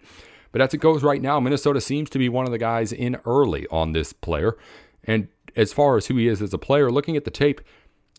But 0.51 0.61
as 0.61 0.73
it 0.73 0.79
goes 0.79 1.03
right 1.03 1.21
now, 1.21 1.39
Minnesota 1.39 1.79
seems 1.79 2.09
to 2.09 2.19
be 2.19 2.27
one 2.27 2.45
of 2.45 2.51
the 2.51 2.57
guys 2.57 2.91
in 2.91 3.17
early 3.23 3.67
on 3.67 3.91
this 3.93 4.13
player. 4.13 4.57
And 5.03 5.27
as 5.55 5.71
far 5.71 5.95
as 5.95 6.07
who 6.07 6.15
he 6.15 6.27
is 6.27 6.41
as 6.41 6.53
a 6.53 6.57
player, 6.57 6.91
looking 6.91 7.15
at 7.15 7.23
the 7.23 7.31
tape, 7.31 7.61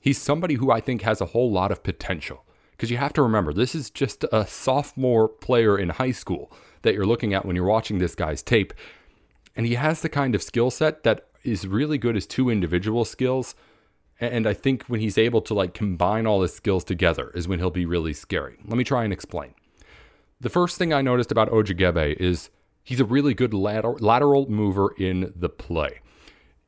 he's 0.00 0.18
somebody 0.18 0.54
who 0.54 0.70
I 0.70 0.80
think 0.80 1.02
has 1.02 1.20
a 1.20 1.26
whole 1.26 1.50
lot 1.50 1.72
of 1.72 1.82
potential. 1.82 2.44
Because 2.70 2.90
you 2.90 2.98
have 2.98 3.12
to 3.14 3.22
remember, 3.22 3.52
this 3.52 3.74
is 3.74 3.90
just 3.90 4.24
a 4.32 4.46
sophomore 4.46 5.28
player 5.28 5.76
in 5.76 5.90
high 5.90 6.12
school 6.12 6.52
that 6.82 6.94
you're 6.94 7.04
looking 7.04 7.34
at 7.34 7.44
when 7.44 7.56
you're 7.56 7.66
watching 7.66 7.98
this 7.98 8.14
guy's 8.14 8.42
tape. 8.42 8.72
And 9.56 9.66
he 9.66 9.74
has 9.74 10.00
the 10.00 10.08
kind 10.08 10.34
of 10.34 10.42
skill 10.42 10.70
set 10.70 11.02
that 11.02 11.26
is 11.42 11.66
really 11.66 11.98
good 11.98 12.16
as 12.16 12.26
two 12.26 12.50
individual 12.50 13.04
skills. 13.04 13.54
And 14.20 14.46
I 14.46 14.52
think 14.52 14.84
when 14.84 15.00
he's 15.00 15.16
able 15.16 15.40
to 15.42 15.54
like 15.54 15.72
combine 15.72 16.26
all 16.26 16.42
his 16.42 16.54
skills 16.54 16.84
together 16.84 17.30
is 17.34 17.48
when 17.48 17.58
he'll 17.58 17.70
be 17.70 17.86
really 17.86 18.12
scary. 18.12 18.58
Let 18.66 18.76
me 18.76 18.84
try 18.84 19.04
and 19.04 19.12
explain. 19.12 19.54
The 20.40 20.50
first 20.50 20.76
thing 20.76 20.92
I 20.92 21.02
noticed 21.02 21.32
about 21.32 21.50
Ojiegbe 21.50 22.16
is 22.16 22.50
he's 22.82 23.00
a 23.00 23.04
really 23.04 23.34
good 23.34 23.54
lateral, 23.54 23.96
lateral 24.00 24.50
mover 24.50 24.94
in 24.98 25.32
the 25.34 25.48
play. 25.48 26.00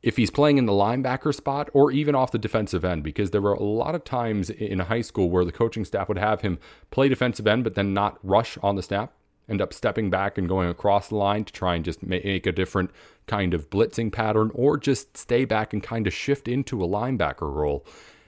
If 0.02 0.16
he's 0.16 0.30
playing 0.30 0.58
in 0.58 0.66
the 0.66 0.72
linebacker 0.72 1.34
spot 1.34 1.70
or 1.72 1.92
even 1.92 2.14
off 2.14 2.32
the 2.32 2.38
defensive 2.38 2.84
end, 2.84 3.04
because 3.04 3.30
there 3.30 3.40
were 3.40 3.52
a 3.52 3.62
lot 3.62 3.94
of 3.94 4.02
times 4.02 4.50
in 4.50 4.80
high 4.80 5.00
school 5.00 5.30
where 5.30 5.44
the 5.44 5.52
coaching 5.52 5.84
staff 5.84 6.08
would 6.08 6.18
have 6.18 6.40
him 6.40 6.58
play 6.90 7.08
defensive 7.08 7.46
end 7.46 7.64
but 7.64 7.74
then 7.74 7.94
not 7.94 8.18
rush 8.22 8.58
on 8.62 8.76
the 8.76 8.82
snap 8.82 9.12
end 9.48 9.60
up 9.60 9.72
stepping 9.72 10.10
back 10.10 10.38
and 10.38 10.48
going 10.48 10.68
across 10.68 11.08
the 11.08 11.16
line 11.16 11.44
to 11.44 11.52
try 11.52 11.74
and 11.74 11.84
just 11.84 12.02
make 12.02 12.46
a 12.46 12.52
different 12.52 12.90
kind 13.26 13.54
of 13.54 13.70
blitzing 13.70 14.12
pattern 14.12 14.50
or 14.54 14.76
just 14.76 15.16
stay 15.16 15.44
back 15.44 15.72
and 15.72 15.82
kind 15.82 16.06
of 16.06 16.12
shift 16.12 16.48
into 16.48 16.82
a 16.82 16.88
linebacker 16.88 17.52
role. 17.52 17.84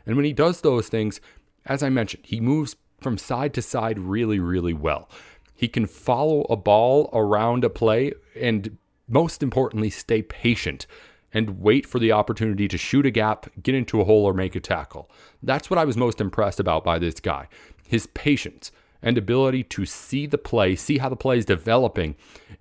And 0.06 0.16
when 0.16 0.24
he 0.24 0.32
does 0.32 0.60
those 0.60 0.88
things, 0.88 1.20
as 1.66 1.82
I 1.82 1.88
mentioned, 1.88 2.26
he 2.26 2.40
moves 2.40 2.76
from 3.00 3.18
side 3.18 3.54
to 3.54 3.62
side 3.62 3.98
really, 3.98 4.38
really 4.38 4.74
well. 4.74 5.08
He 5.54 5.68
can 5.68 5.86
follow 5.86 6.42
a 6.50 6.56
ball 6.56 7.10
around 7.12 7.64
a 7.64 7.70
play 7.70 8.12
and, 8.38 8.76
most 9.08 9.42
importantly, 9.42 9.90
stay 9.90 10.22
patient 10.22 10.86
and 11.32 11.60
wait 11.60 11.86
for 11.86 11.98
the 11.98 12.12
opportunity 12.12 12.68
to 12.68 12.78
shoot 12.78 13.06
a 13.06 13.10
gap, 13.10 13.46
get 13.62 13.74
into 13.74 14.00
a 14.00 14.04
hole, 14.04 14.24
or 14.24 14.32
make 14.32 14.54
a 14.54 14.60
tackle. 14.60 15.10
That's 15.42 15.68
what 15.68 15.78
I 15.78 15.84
was 15.84 15.96
most 15.96 16.20
impressed 16.20 16.60
about 16.60 16.84
by 16.84 16.98
this 16.98 17.20
guy 17.20 17.48
his 17.86 18.06
patience 18.08 18.72
and 19.04 19.18
ability 19.18 19.62
to 19.62 19.84
see 19.84 20.26
the 20.26 20.38
play, 20.38 20.74
see 20.74 20.98
how 20.98 21.08
the 21.08 21.14
play 21.14 21.38
is 21.38 21.44
developing, 21.44 22.16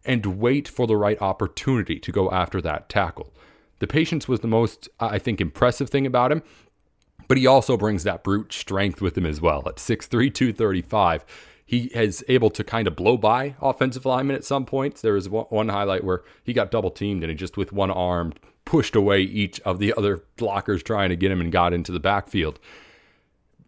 and 0.05 0.25
wait 0.25 0.67
for 0.67 0.85
the 0.85 0.97
right 0.97 1.19
opportunity 1.21 1.97
to 1.97 2.11
go 2.11 2.29
after 2.29 2.61
that 2.61 2.89
tackle. 2.89 3.33
The 3.79 3.87
patience 3.87 4.27
was 4.27 4.41
the 4.41 4.47
most, 4.47 4.89
I 4.99 5.17
think, 5.17 5.41
impressive 5.41 5.89
thing 5.89 6.05
about 6.05 6.31
him, 6.31 6.43
but 7.27 7.37
he 7.37 7.47
also 7.47 7.77
brings 7.77 8.03
that 8.03 8.23
brute 8.23 8.51
strength 8.51 9.01
with 9.01 9.17
him 9.17 9.25
as 9.25 9.39
well. 9.39 9.63
At 9.65 9.77
6'3, 9.77 10.09
235, 10.33 11.25
he 11.65 11.85
is 11.85 12.23
able 12.27 12.49
to 12.51 12.63
kind 12.63 12.87
of 12.87 12.95
blow 12.97 13.17
by 13.17 13.55
offensive 13.61 14.05
linemen 14.05 14.35
at 14.35 14.43
some 14.43 14.65
points. 14.65 15.01
There 15.01 15.13
was 15.13 15.29
one 15.29 15.69
highlight 15.69 16.03
where 16.03 16.23
he 16.43 16.51
got 16.51 16.71
double 16.71 16.91
teamed 16.91 17.23
and 17.23 17.29
he 17.29 17.35
just 17.35 17.55
with 17.55 17.71
one 17.71 17.89
arm 17.89 18.33
pushed 18.65 18.95
away 18.95 19.21
each 19.21 19.61
of 19.61 19.79
the 19.79 19.93
other 19.97 20.23
blockers 20.37 20.83
trying 20.83 21.09
to 21.09 21.15
get 21.15 21.31
him 21.31 21.39
and 21.39 21.51
got 21.51 21.73
into 21.73 21.93
the 21.93 21.99
backfield. 21.99 22.59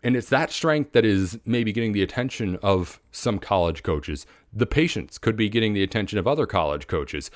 And 0.05 0.15
it's 0.15 0.29
that 0.29 0.51
strength 0.51 0.91
that 0.91 1.03
is 1.03 1.39
maybe 1.45 1.71
getting 1.71 1.93
the 1.93 2.03
attention 2.03 2.59
of 2.62 3.01
some 3.12 3.39
college 3.39 3.81
coaches. 3.81 4.27
The 4.53 4.67
patience 4.67 5.17
could 5.17 5.35
be 5.35 5.50
getting 5.50 5.74
the 5.74 5.81
attention 5.81 6.19
of 6.19 6.27
other 6.27 6.45
college 6.45 6.85
coaches. 6.85 7.31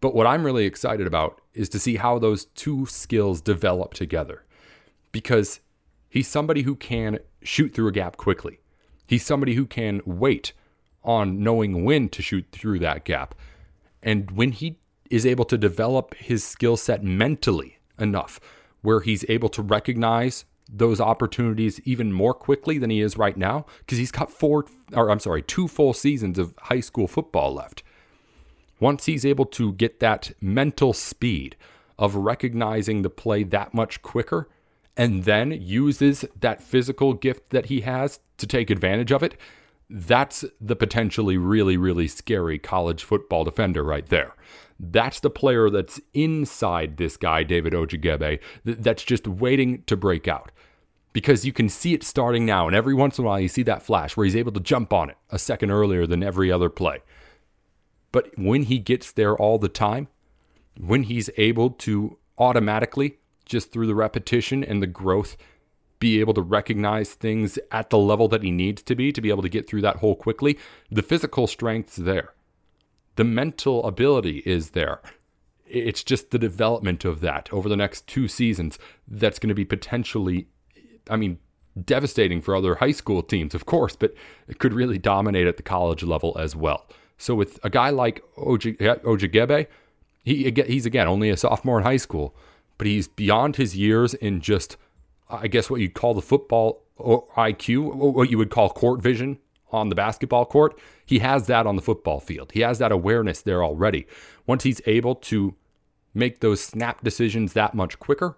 But 0.00 0.14
what 0.14 0.24
I'm 0.24 0.44
really 0.44 0.66
excited 0.66 1.08
about 1.08 1.40
is 1.52 1.68
to 1.70 1.80
see 1.80 1.96
how 1.96 2.20
those 2.20 2.44
two 2.44 2.86
skills 2.86 3.40
develop 3.40 3.92
together. 3.92 4.44
Because 5.10 5.58
he's 6.08 6.28
somebody 6.28 6.62
who 6.62 6.76
can 6.76 7.18
shoot 7.42 7.74
through 7.74 7.88
a 7.88 7.92
gap 7.92 8.16
quickly. 8.16 8.60
He's 9.08 9.26
somebody 9.26 9.54
who 9.54 9.66
can 9.66 10.00
wait 10.06 10.52
on 11.02 11.42
knowing 11.42 11.84
when 11.84 12.08
to 12.10 12.22
shoot 12.22 12.46
through 12.52 12.78
that 12.78 13.04
gap. 13.04 13.34
And 14.00 14.30
when 14.30 14.52
he 14.52 14.78
is 15.10 15.26
able 15.26 15.44
to 15.46 15.58
develop 15.58 16.14
his 16.14 16.44
skill 16.44 16.76
set 16.76 17.02
mentally 17.02 17.80
enough, 17.98 18.38
where 18.82 19.00
he's 19.00 19.24
able 19.28 19.48
to 19.48 19.60
recognize 19.62 20.44
those 20.68 21.00
opportunities 21.00 21.80
even 21.84 22.12
more 22.12 22.34
quickly 22.34 22.78
than 22.78 22.90
he 22.90 23.00
is 23.00 23.16
right 23.16 23.36
now 23.36 23.66
because 23.80 23.98
he's 23.98 24.10
got 24.10 24.30
four 24.30 24.66
or 24.92 25.10
I'm 25.10 25.20
sorry, 25.20 25.42
two 25.42 25.68
full 25.68 25.92
seasons 25.92 26.38
of 26.38 26.54
high 26.62 26.80
school 26.80 27.06
football 27.06 27.54
left. 27.54 27.82
Once 28.78 29.06
he's 29.06 29.24
able 29.24 29.46
to 29.46 29.72
get 29.72 30.00
that 30.00 30.32
mental 30.40 30.92
speed 30.92 31.56
of 31.98 32.14
recognizing 32.14 33.02
the 33.02 33.10
play 33.10 33.42
that 33.42 33.72
much 33.72 34.02
quicker 34.02 34.48
and 34.96 35.24
then 35.24 35.50
uses 35.50 36.24
that 36.40 36.62
physical 36.62 37.14
gift 37.14 37.50
that 37.50 37.66
he 37.66 37.82
has 37.82 38.20
to 38.38 38.46
take 38.46 38.70
advantage 38.70 39.12
of 39.12 39.22
it, 39.22 39.38
that's 39.88 40.44
the 40.60 40.76
potentially 40.76 41.36
really, 41.36 41.76
really 41.76 42.08
scary 42.08 42.58
college 42.58 43.04
football 43.04 43.44
defender 43.44 43.82
right 43.82 44.08
there. 44.08 44.34
That's 44.78 45.20
the 45.20 45.30
player 45.30 45.70
that's 45.70 46.00
inside 46.12 46.96
this 46.96 47.16
guy, 47.16 47.42
David 47.42 47.72
Ojiegbe, 47.72 48.40
that's 48.64 49.04
just 49.04 49.26
waiting 49.26 49.82
to 49.86 49.96
break 49.96 50.28
out. 50.28 50.52
Because 51.12 51.46
you 51.46 51.52
can 51.52 51.70
see 51.70 51.94
it 51.94 52.04
starting 52.04 52.44
now, 52.44 52.66
and 52.66 52.76
every 52.76 52.92
once 52.92 53.18
in 53.18 53.24
a 53.24 53.26
while 53.26 53.40
you 53.40 53.48
see 53.48 53.62
that 53.62 53.82
flash 53.82 54.16
where 54.16 54.24
he's 54.24 54.36
able 54.36 54.52
to 54.52 54.60
jump 54.60 54.92
on 54.92 55.08
it 55.08 55.16
a 55.30 55.38
second 55.38 55.70
earlier 55.70 56.06
than 56.06 56.22
every 56.22 56.52
other 56.52 56.68
play. 56.68 57.00
But 58.12 58.38
when 58.38 58.64
he 58.64 58.78
gets 58.78 59.12
there 59.12 59.34
all 59.34 59.58
the 59.58 59.68
time, 59.68 60.08
when 60.78 61.04
he's 61.04 61.30
able 61.38 61.70
to 61.70 62.18
automatically, 62.38 63.18
just 63.46 63.72
through 63.72 63.86
the 63.86 63.94
repetition 63.94 64.62
and 64.62 64.82
the 64.82 64.86
growth, 64.86 65.38
be 65.98 66.20
able 66.20 66.34
to 66.34 66.42
recognize 66.42 67.14
things 67.14 67.58
at 67.72 67.88
the 67.88 67.96
level 67.96 68.28
that 68.28 68.42
he 68.42 68.50
needs 68.50 68.82
to 68.82 68.94
be 68.94 69.10
to 69.12 69.22
be 69.22 69.30
able 69.30 69.42
to 69.42 69.48
get 69.48 69.66
through 69.66 69.80
that 69.80 69.96
hole 69.96 70.14
quickly, 70.14 70.58
the 70.90 71.02
physical 71.02 71.46
strength's 71.46 71.96
there 71.96 72.34
the 73.16 73.24
mental 73.24 73.84
ability 73.84 74.42
is 74.46 74.70
there. 74.70 75.00
It's 75.66 76.04
just 76.04 76.30
the 76.30 76.38
development 76.38 77.04
of 77.04 77.20
that 77.20 77.48
over 77.52 77.68
the 77.68 77.76
next 77.76 78.06
two 78.06 78.28
seasons 78.28 78.78
that's 79.08 79.38
going 79.38 79.48
to 79.48 79.54
be 79.54 79.64
potentially, 79.64 80.46
I 81.10 81.16
mean, 81.16 81.38
devastating 81.84 82.40
for 82.40 82.54
other 82.54 82.76
high 82.76 82.92
school 82.92 83.22
teams, 83.22 83.54
of 83.54 83.66
course, 83.66 83.96
but 83.96 84.14
it 84.48 84.58
could 84.58 84.72
really 84.72 84.98
dominate 84.98 85.46
at 85.46 85.56
the 85.56 85.62
college 85.62 86.02
level 86.02 86.36
as 86.38 86.54
well. 86.54 86.86
So 87.18 87.34
with 87.34 87.58
a 87.64 87.70
guy 87.70 87.90
like 87.90 88.22
Ojiegbe, 88.36 89.66
he 90.22 90.52
he's 90.66 90.86
again 90.86 91.08
only 91.08 91.30
a 91.30 91.36
sophomore 91.36 91.78
in 91.78 91.84
high 91.84 91.96
school, 91.96 92.34
but 92.78 92.86
he's 92.86 93.08
beyond 93.08 93.56
his 93.56 93.76
years 93.76 94.14
in 94.14 94.40
just, 94.40 94.76
I 95.28 95.48
guess 95.48 95.70
what 95.70 95.80
you'd 95.80 95.94
call 95.94 96.14
the 96.14 96.22
football 96.22 96.82
IQ, 96.98 97.94
what 97.94 98.30
you 98.30 98.38
would 98.38 98.50
call 98.50 98.70
court 98.70 99.02
vision 99.02 99.38
on 99.72 99.88
the 99.88 99.94
basketball 99.94 100.44
court, 100.44 100.78
he 101.04 101.18
has 101.20 101.46
that 101.46 101.66
on 101.66 101.76
the 101.76 101.82
football 101.82 102.20
field. 102.20 102.52
He 102.52 102.60
has 102.60 102.78
that 102.78 102.92
awareness 102.92 103.42
there 103.42 103.64
already. 103.64 104.06
Once 104.46 104.62
he's 104.62 104.80
able 104.86 105.14
to 105.16 105.54
make 106.14 106.40
those 106.40 106.60
snap 106.60 107.02
decisions 107.02 107.52
that 107.52 107.74
much 107.74 107.98
quicker, 107.98 108.36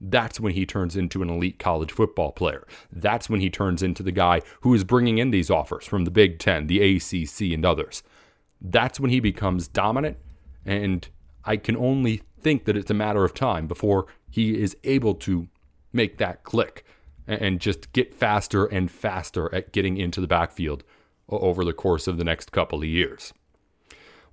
that's 0.00 0.38
when 0.40 0.52
he 0.52 0.66
turns 0.66 0.96
into 0.96 1.22
an 1.22 1.30
elite 1.30 1.58
college 1.58 1.92
football 1.92 2.32
player. 2.32 2.66
That's 2.92 3.30
when 3.30 3.40
he 3.40 3.48
turns 3.48 3.82
into 3.82 4.02
the 4.02 4.12
guy 4.12 4.42
who 4.60 4.74
is 4.74 4.84
bringing 4.84 5.18
in 5.18 5.30
these 5.30 5.50
offers 5.50 5.86
from 5.86 6.04
the 6.04 6.10
Big 6.10 6.38
Ten, 6.38 6.66
the 6.66 6.96
ACC, 6.96 7.52
and 7.52 7.64
others. 7.64 8.02
That's 8.60 9.00
when 9.00 9.10
he 9.10 9.20
becomes 9.20 9.68
dominant. 9.68 10.18
And 10.64 11.08
I 11.44 11.56
can 11.56 11.76
only 11.76 12.22
think 12.40 12.64
that 12.64 12.76
it's 12.76 12.90
a 12.90 12.94
matter 12.94 13.24
of 13.24 13.34
time 13.34 13.66
before 13.66 14.06
he 14.30 14.60
is 14.60 14.76
able 14.84 15.14
to 15.14 15.48
make 15.92 16.18
that 16.18 16.44
click 16.44 16.84
and 17.26 17.60
just 17.60 17.92
get 17.92 18.14
faster 18.14 18.66
and 18.66 18.90
faster 18.90 19.54
at 19.54 19.72
getting 19.72 19.96
into 19.96 20.20
the 20.20 20.26
backfield 20.26 20.84
over 21.28 21.64
the 21.64 21.72
course 21.72 22.06
of 22.06 22.18
the 22.18 22.24
next 22.24 22.52
couple 22.52 22.78
of 22.78 22.84
years. 22.84 23.32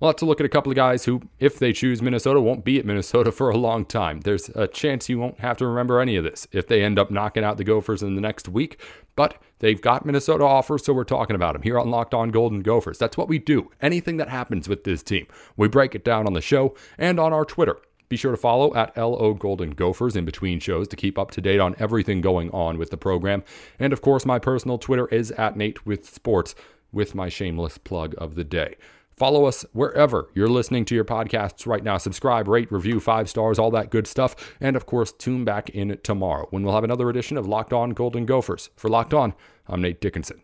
We'll 0.00 0.10
have 0.10 0.16
to 0.16 0.26
look 0.26 0.40
at 0.40 0.46
a 0.46 0.50
couple 0.50 0.70
of 0.70 0.76
guys 0.76 1.04
who, 1.04 1.22
if 1.38 1.58
they 1.58 1.72
choose 1.72 2.02
Minnesota, 2.02 2.40
won't 2.40 2.64
be 2.64 2.78
at 2.78 2.84
Minnesota 2.84 3.30
for 3.30 3.48
a 3.48 3.56
long 3.56 3.84
time. 3.84 4.20
There's 4.20 4.48
a 4.50 4.66
chance 4.66 5.08
you 5.08 5.18
won't 5.18 5.40
have 5.40 5.56
to 5.58 5.66
remember 5.66 6.00
any 6.00 6.16
of 6.16 6.24
this 6.24 6.48
if 6.52 6.66
they 6.66 6.82
end 6.82 6.98
up 6.98 7.10
knocking 7.10 7.44
out 7.44 7.56
the 7.56 7.64
Gophers 7.64 8.02
in 8.02 8.14
the 8.14 8.20
next 8.20 8.48
week. 8.48 8.80
But 9.16 9.40
they've 9.60 9.80
got 9.80 10.04
Minnesota 10.04 10.44
offers, 10.44 10.84
so 10.84 10.92
we're 10.92 11.04
talking 11.04 11.36
about 11.36 11.52
them 11.54 11.62
here 11.62 11.78
on 11.78 11.90
Locked 11.90 12.12
On 12.12 12.30
Golden 12.30 12.60
Gophers. 12.60 12.98
That's 12.98 13.16
what 13.16 13.28
we 13.28 13.38
do. 13.38 13.70
Anything 13.80 14.16
that 14.16 14.28
happens 14.28 14.68
with 14.68 14.84
this 14.84 15.02
team, 15.02 15.26
we 15.56 15.68
break 15.68 15.94
it 15.94 16.04
down 16.04 16.26
on 16.26 16.32
the 16.32 16.40
show 16.40 16.74
and 16.98 17.20
on 17.20 17.32
our 17.32 17.44
Twitter. 17.44 17.78
Be 18.08 18.16
sure 18.16 18.30
to 18.30 18.36
follow 18.36 18.74
at 18.74 18.96
LO 18.96 19.34
Golden 19.34 19.70
Gophers 19.70 20.16
in 20.16 20.24
between 20.24 20.60
shows 20.60 20.88
to 20.88 20.96
keep 20.96 21.18
up 21.18 21.30
to 21.32 21.40
date 21.40 21.60
on 21.60 21.74
everything 21.78 22.20
going 22.20 22.50
on 22.50 22.78
with 22.78 22.90
the 22.90 22.96
program. 22.96 23.42
And 23.78 23.92
of 23.92 24.02
course, 24.02 24.26
my 24.26 24.38
personal 24.38 24.78
Twitter 24.78 25.08
is 25.08 25.30
at 25.32 25.56
Nate 25.56 25.86
with 25.86 26.08
Sports 26.08 26.54
with 26.92 27.14
my 27.14 27.28
shameless 27.28 27.78
plug 27.78 28.14
of 28.18 28.34
the 28.34 28.44
day. 28.44 28.76
Follow 29.16 29.44
us 29.44 29.64
wherever 29.72 30.28
you're 30.34 30.48
listening 30.48 30.84
to 30.86 30.94
your 30.94 31.04
podcasts 31.04 31.66
right 31.66 31.84
now. 31.84 31.96
Subscribe, 31.98 32.48
rate, 32.48 32.70
review, 32.72 32.98
five 32.98 33.30
stars, 33.30 33.58
all 33.58 33.70
that 33.70 33.90
good 33.90 34.06
stuff. 34.06 34.54
And 34.60 34.74
of 34.74 34.86
course, 34.86 35.12
tune 35.12 35.44
back 35.44 35.70
in 35.70 35.98
tomorrow 36.02 36.48
when 36.50 36.64
we'll 36.64 36.74
have 36.74 36.84
another 36.84 37.08
edition 37.10 37.36
of 37.36 37.46
Locked 37.46 37.72
On 37.72 37.90
Golden 37.90 38.26
Gophers. 38.26 38.70
For 38.76 38.88
Locked 38.88 39.14
On, 39.14 39.34
I'm 39.68 39.82
Nate 39.82 40.00
Dickinson. 40.00 40.42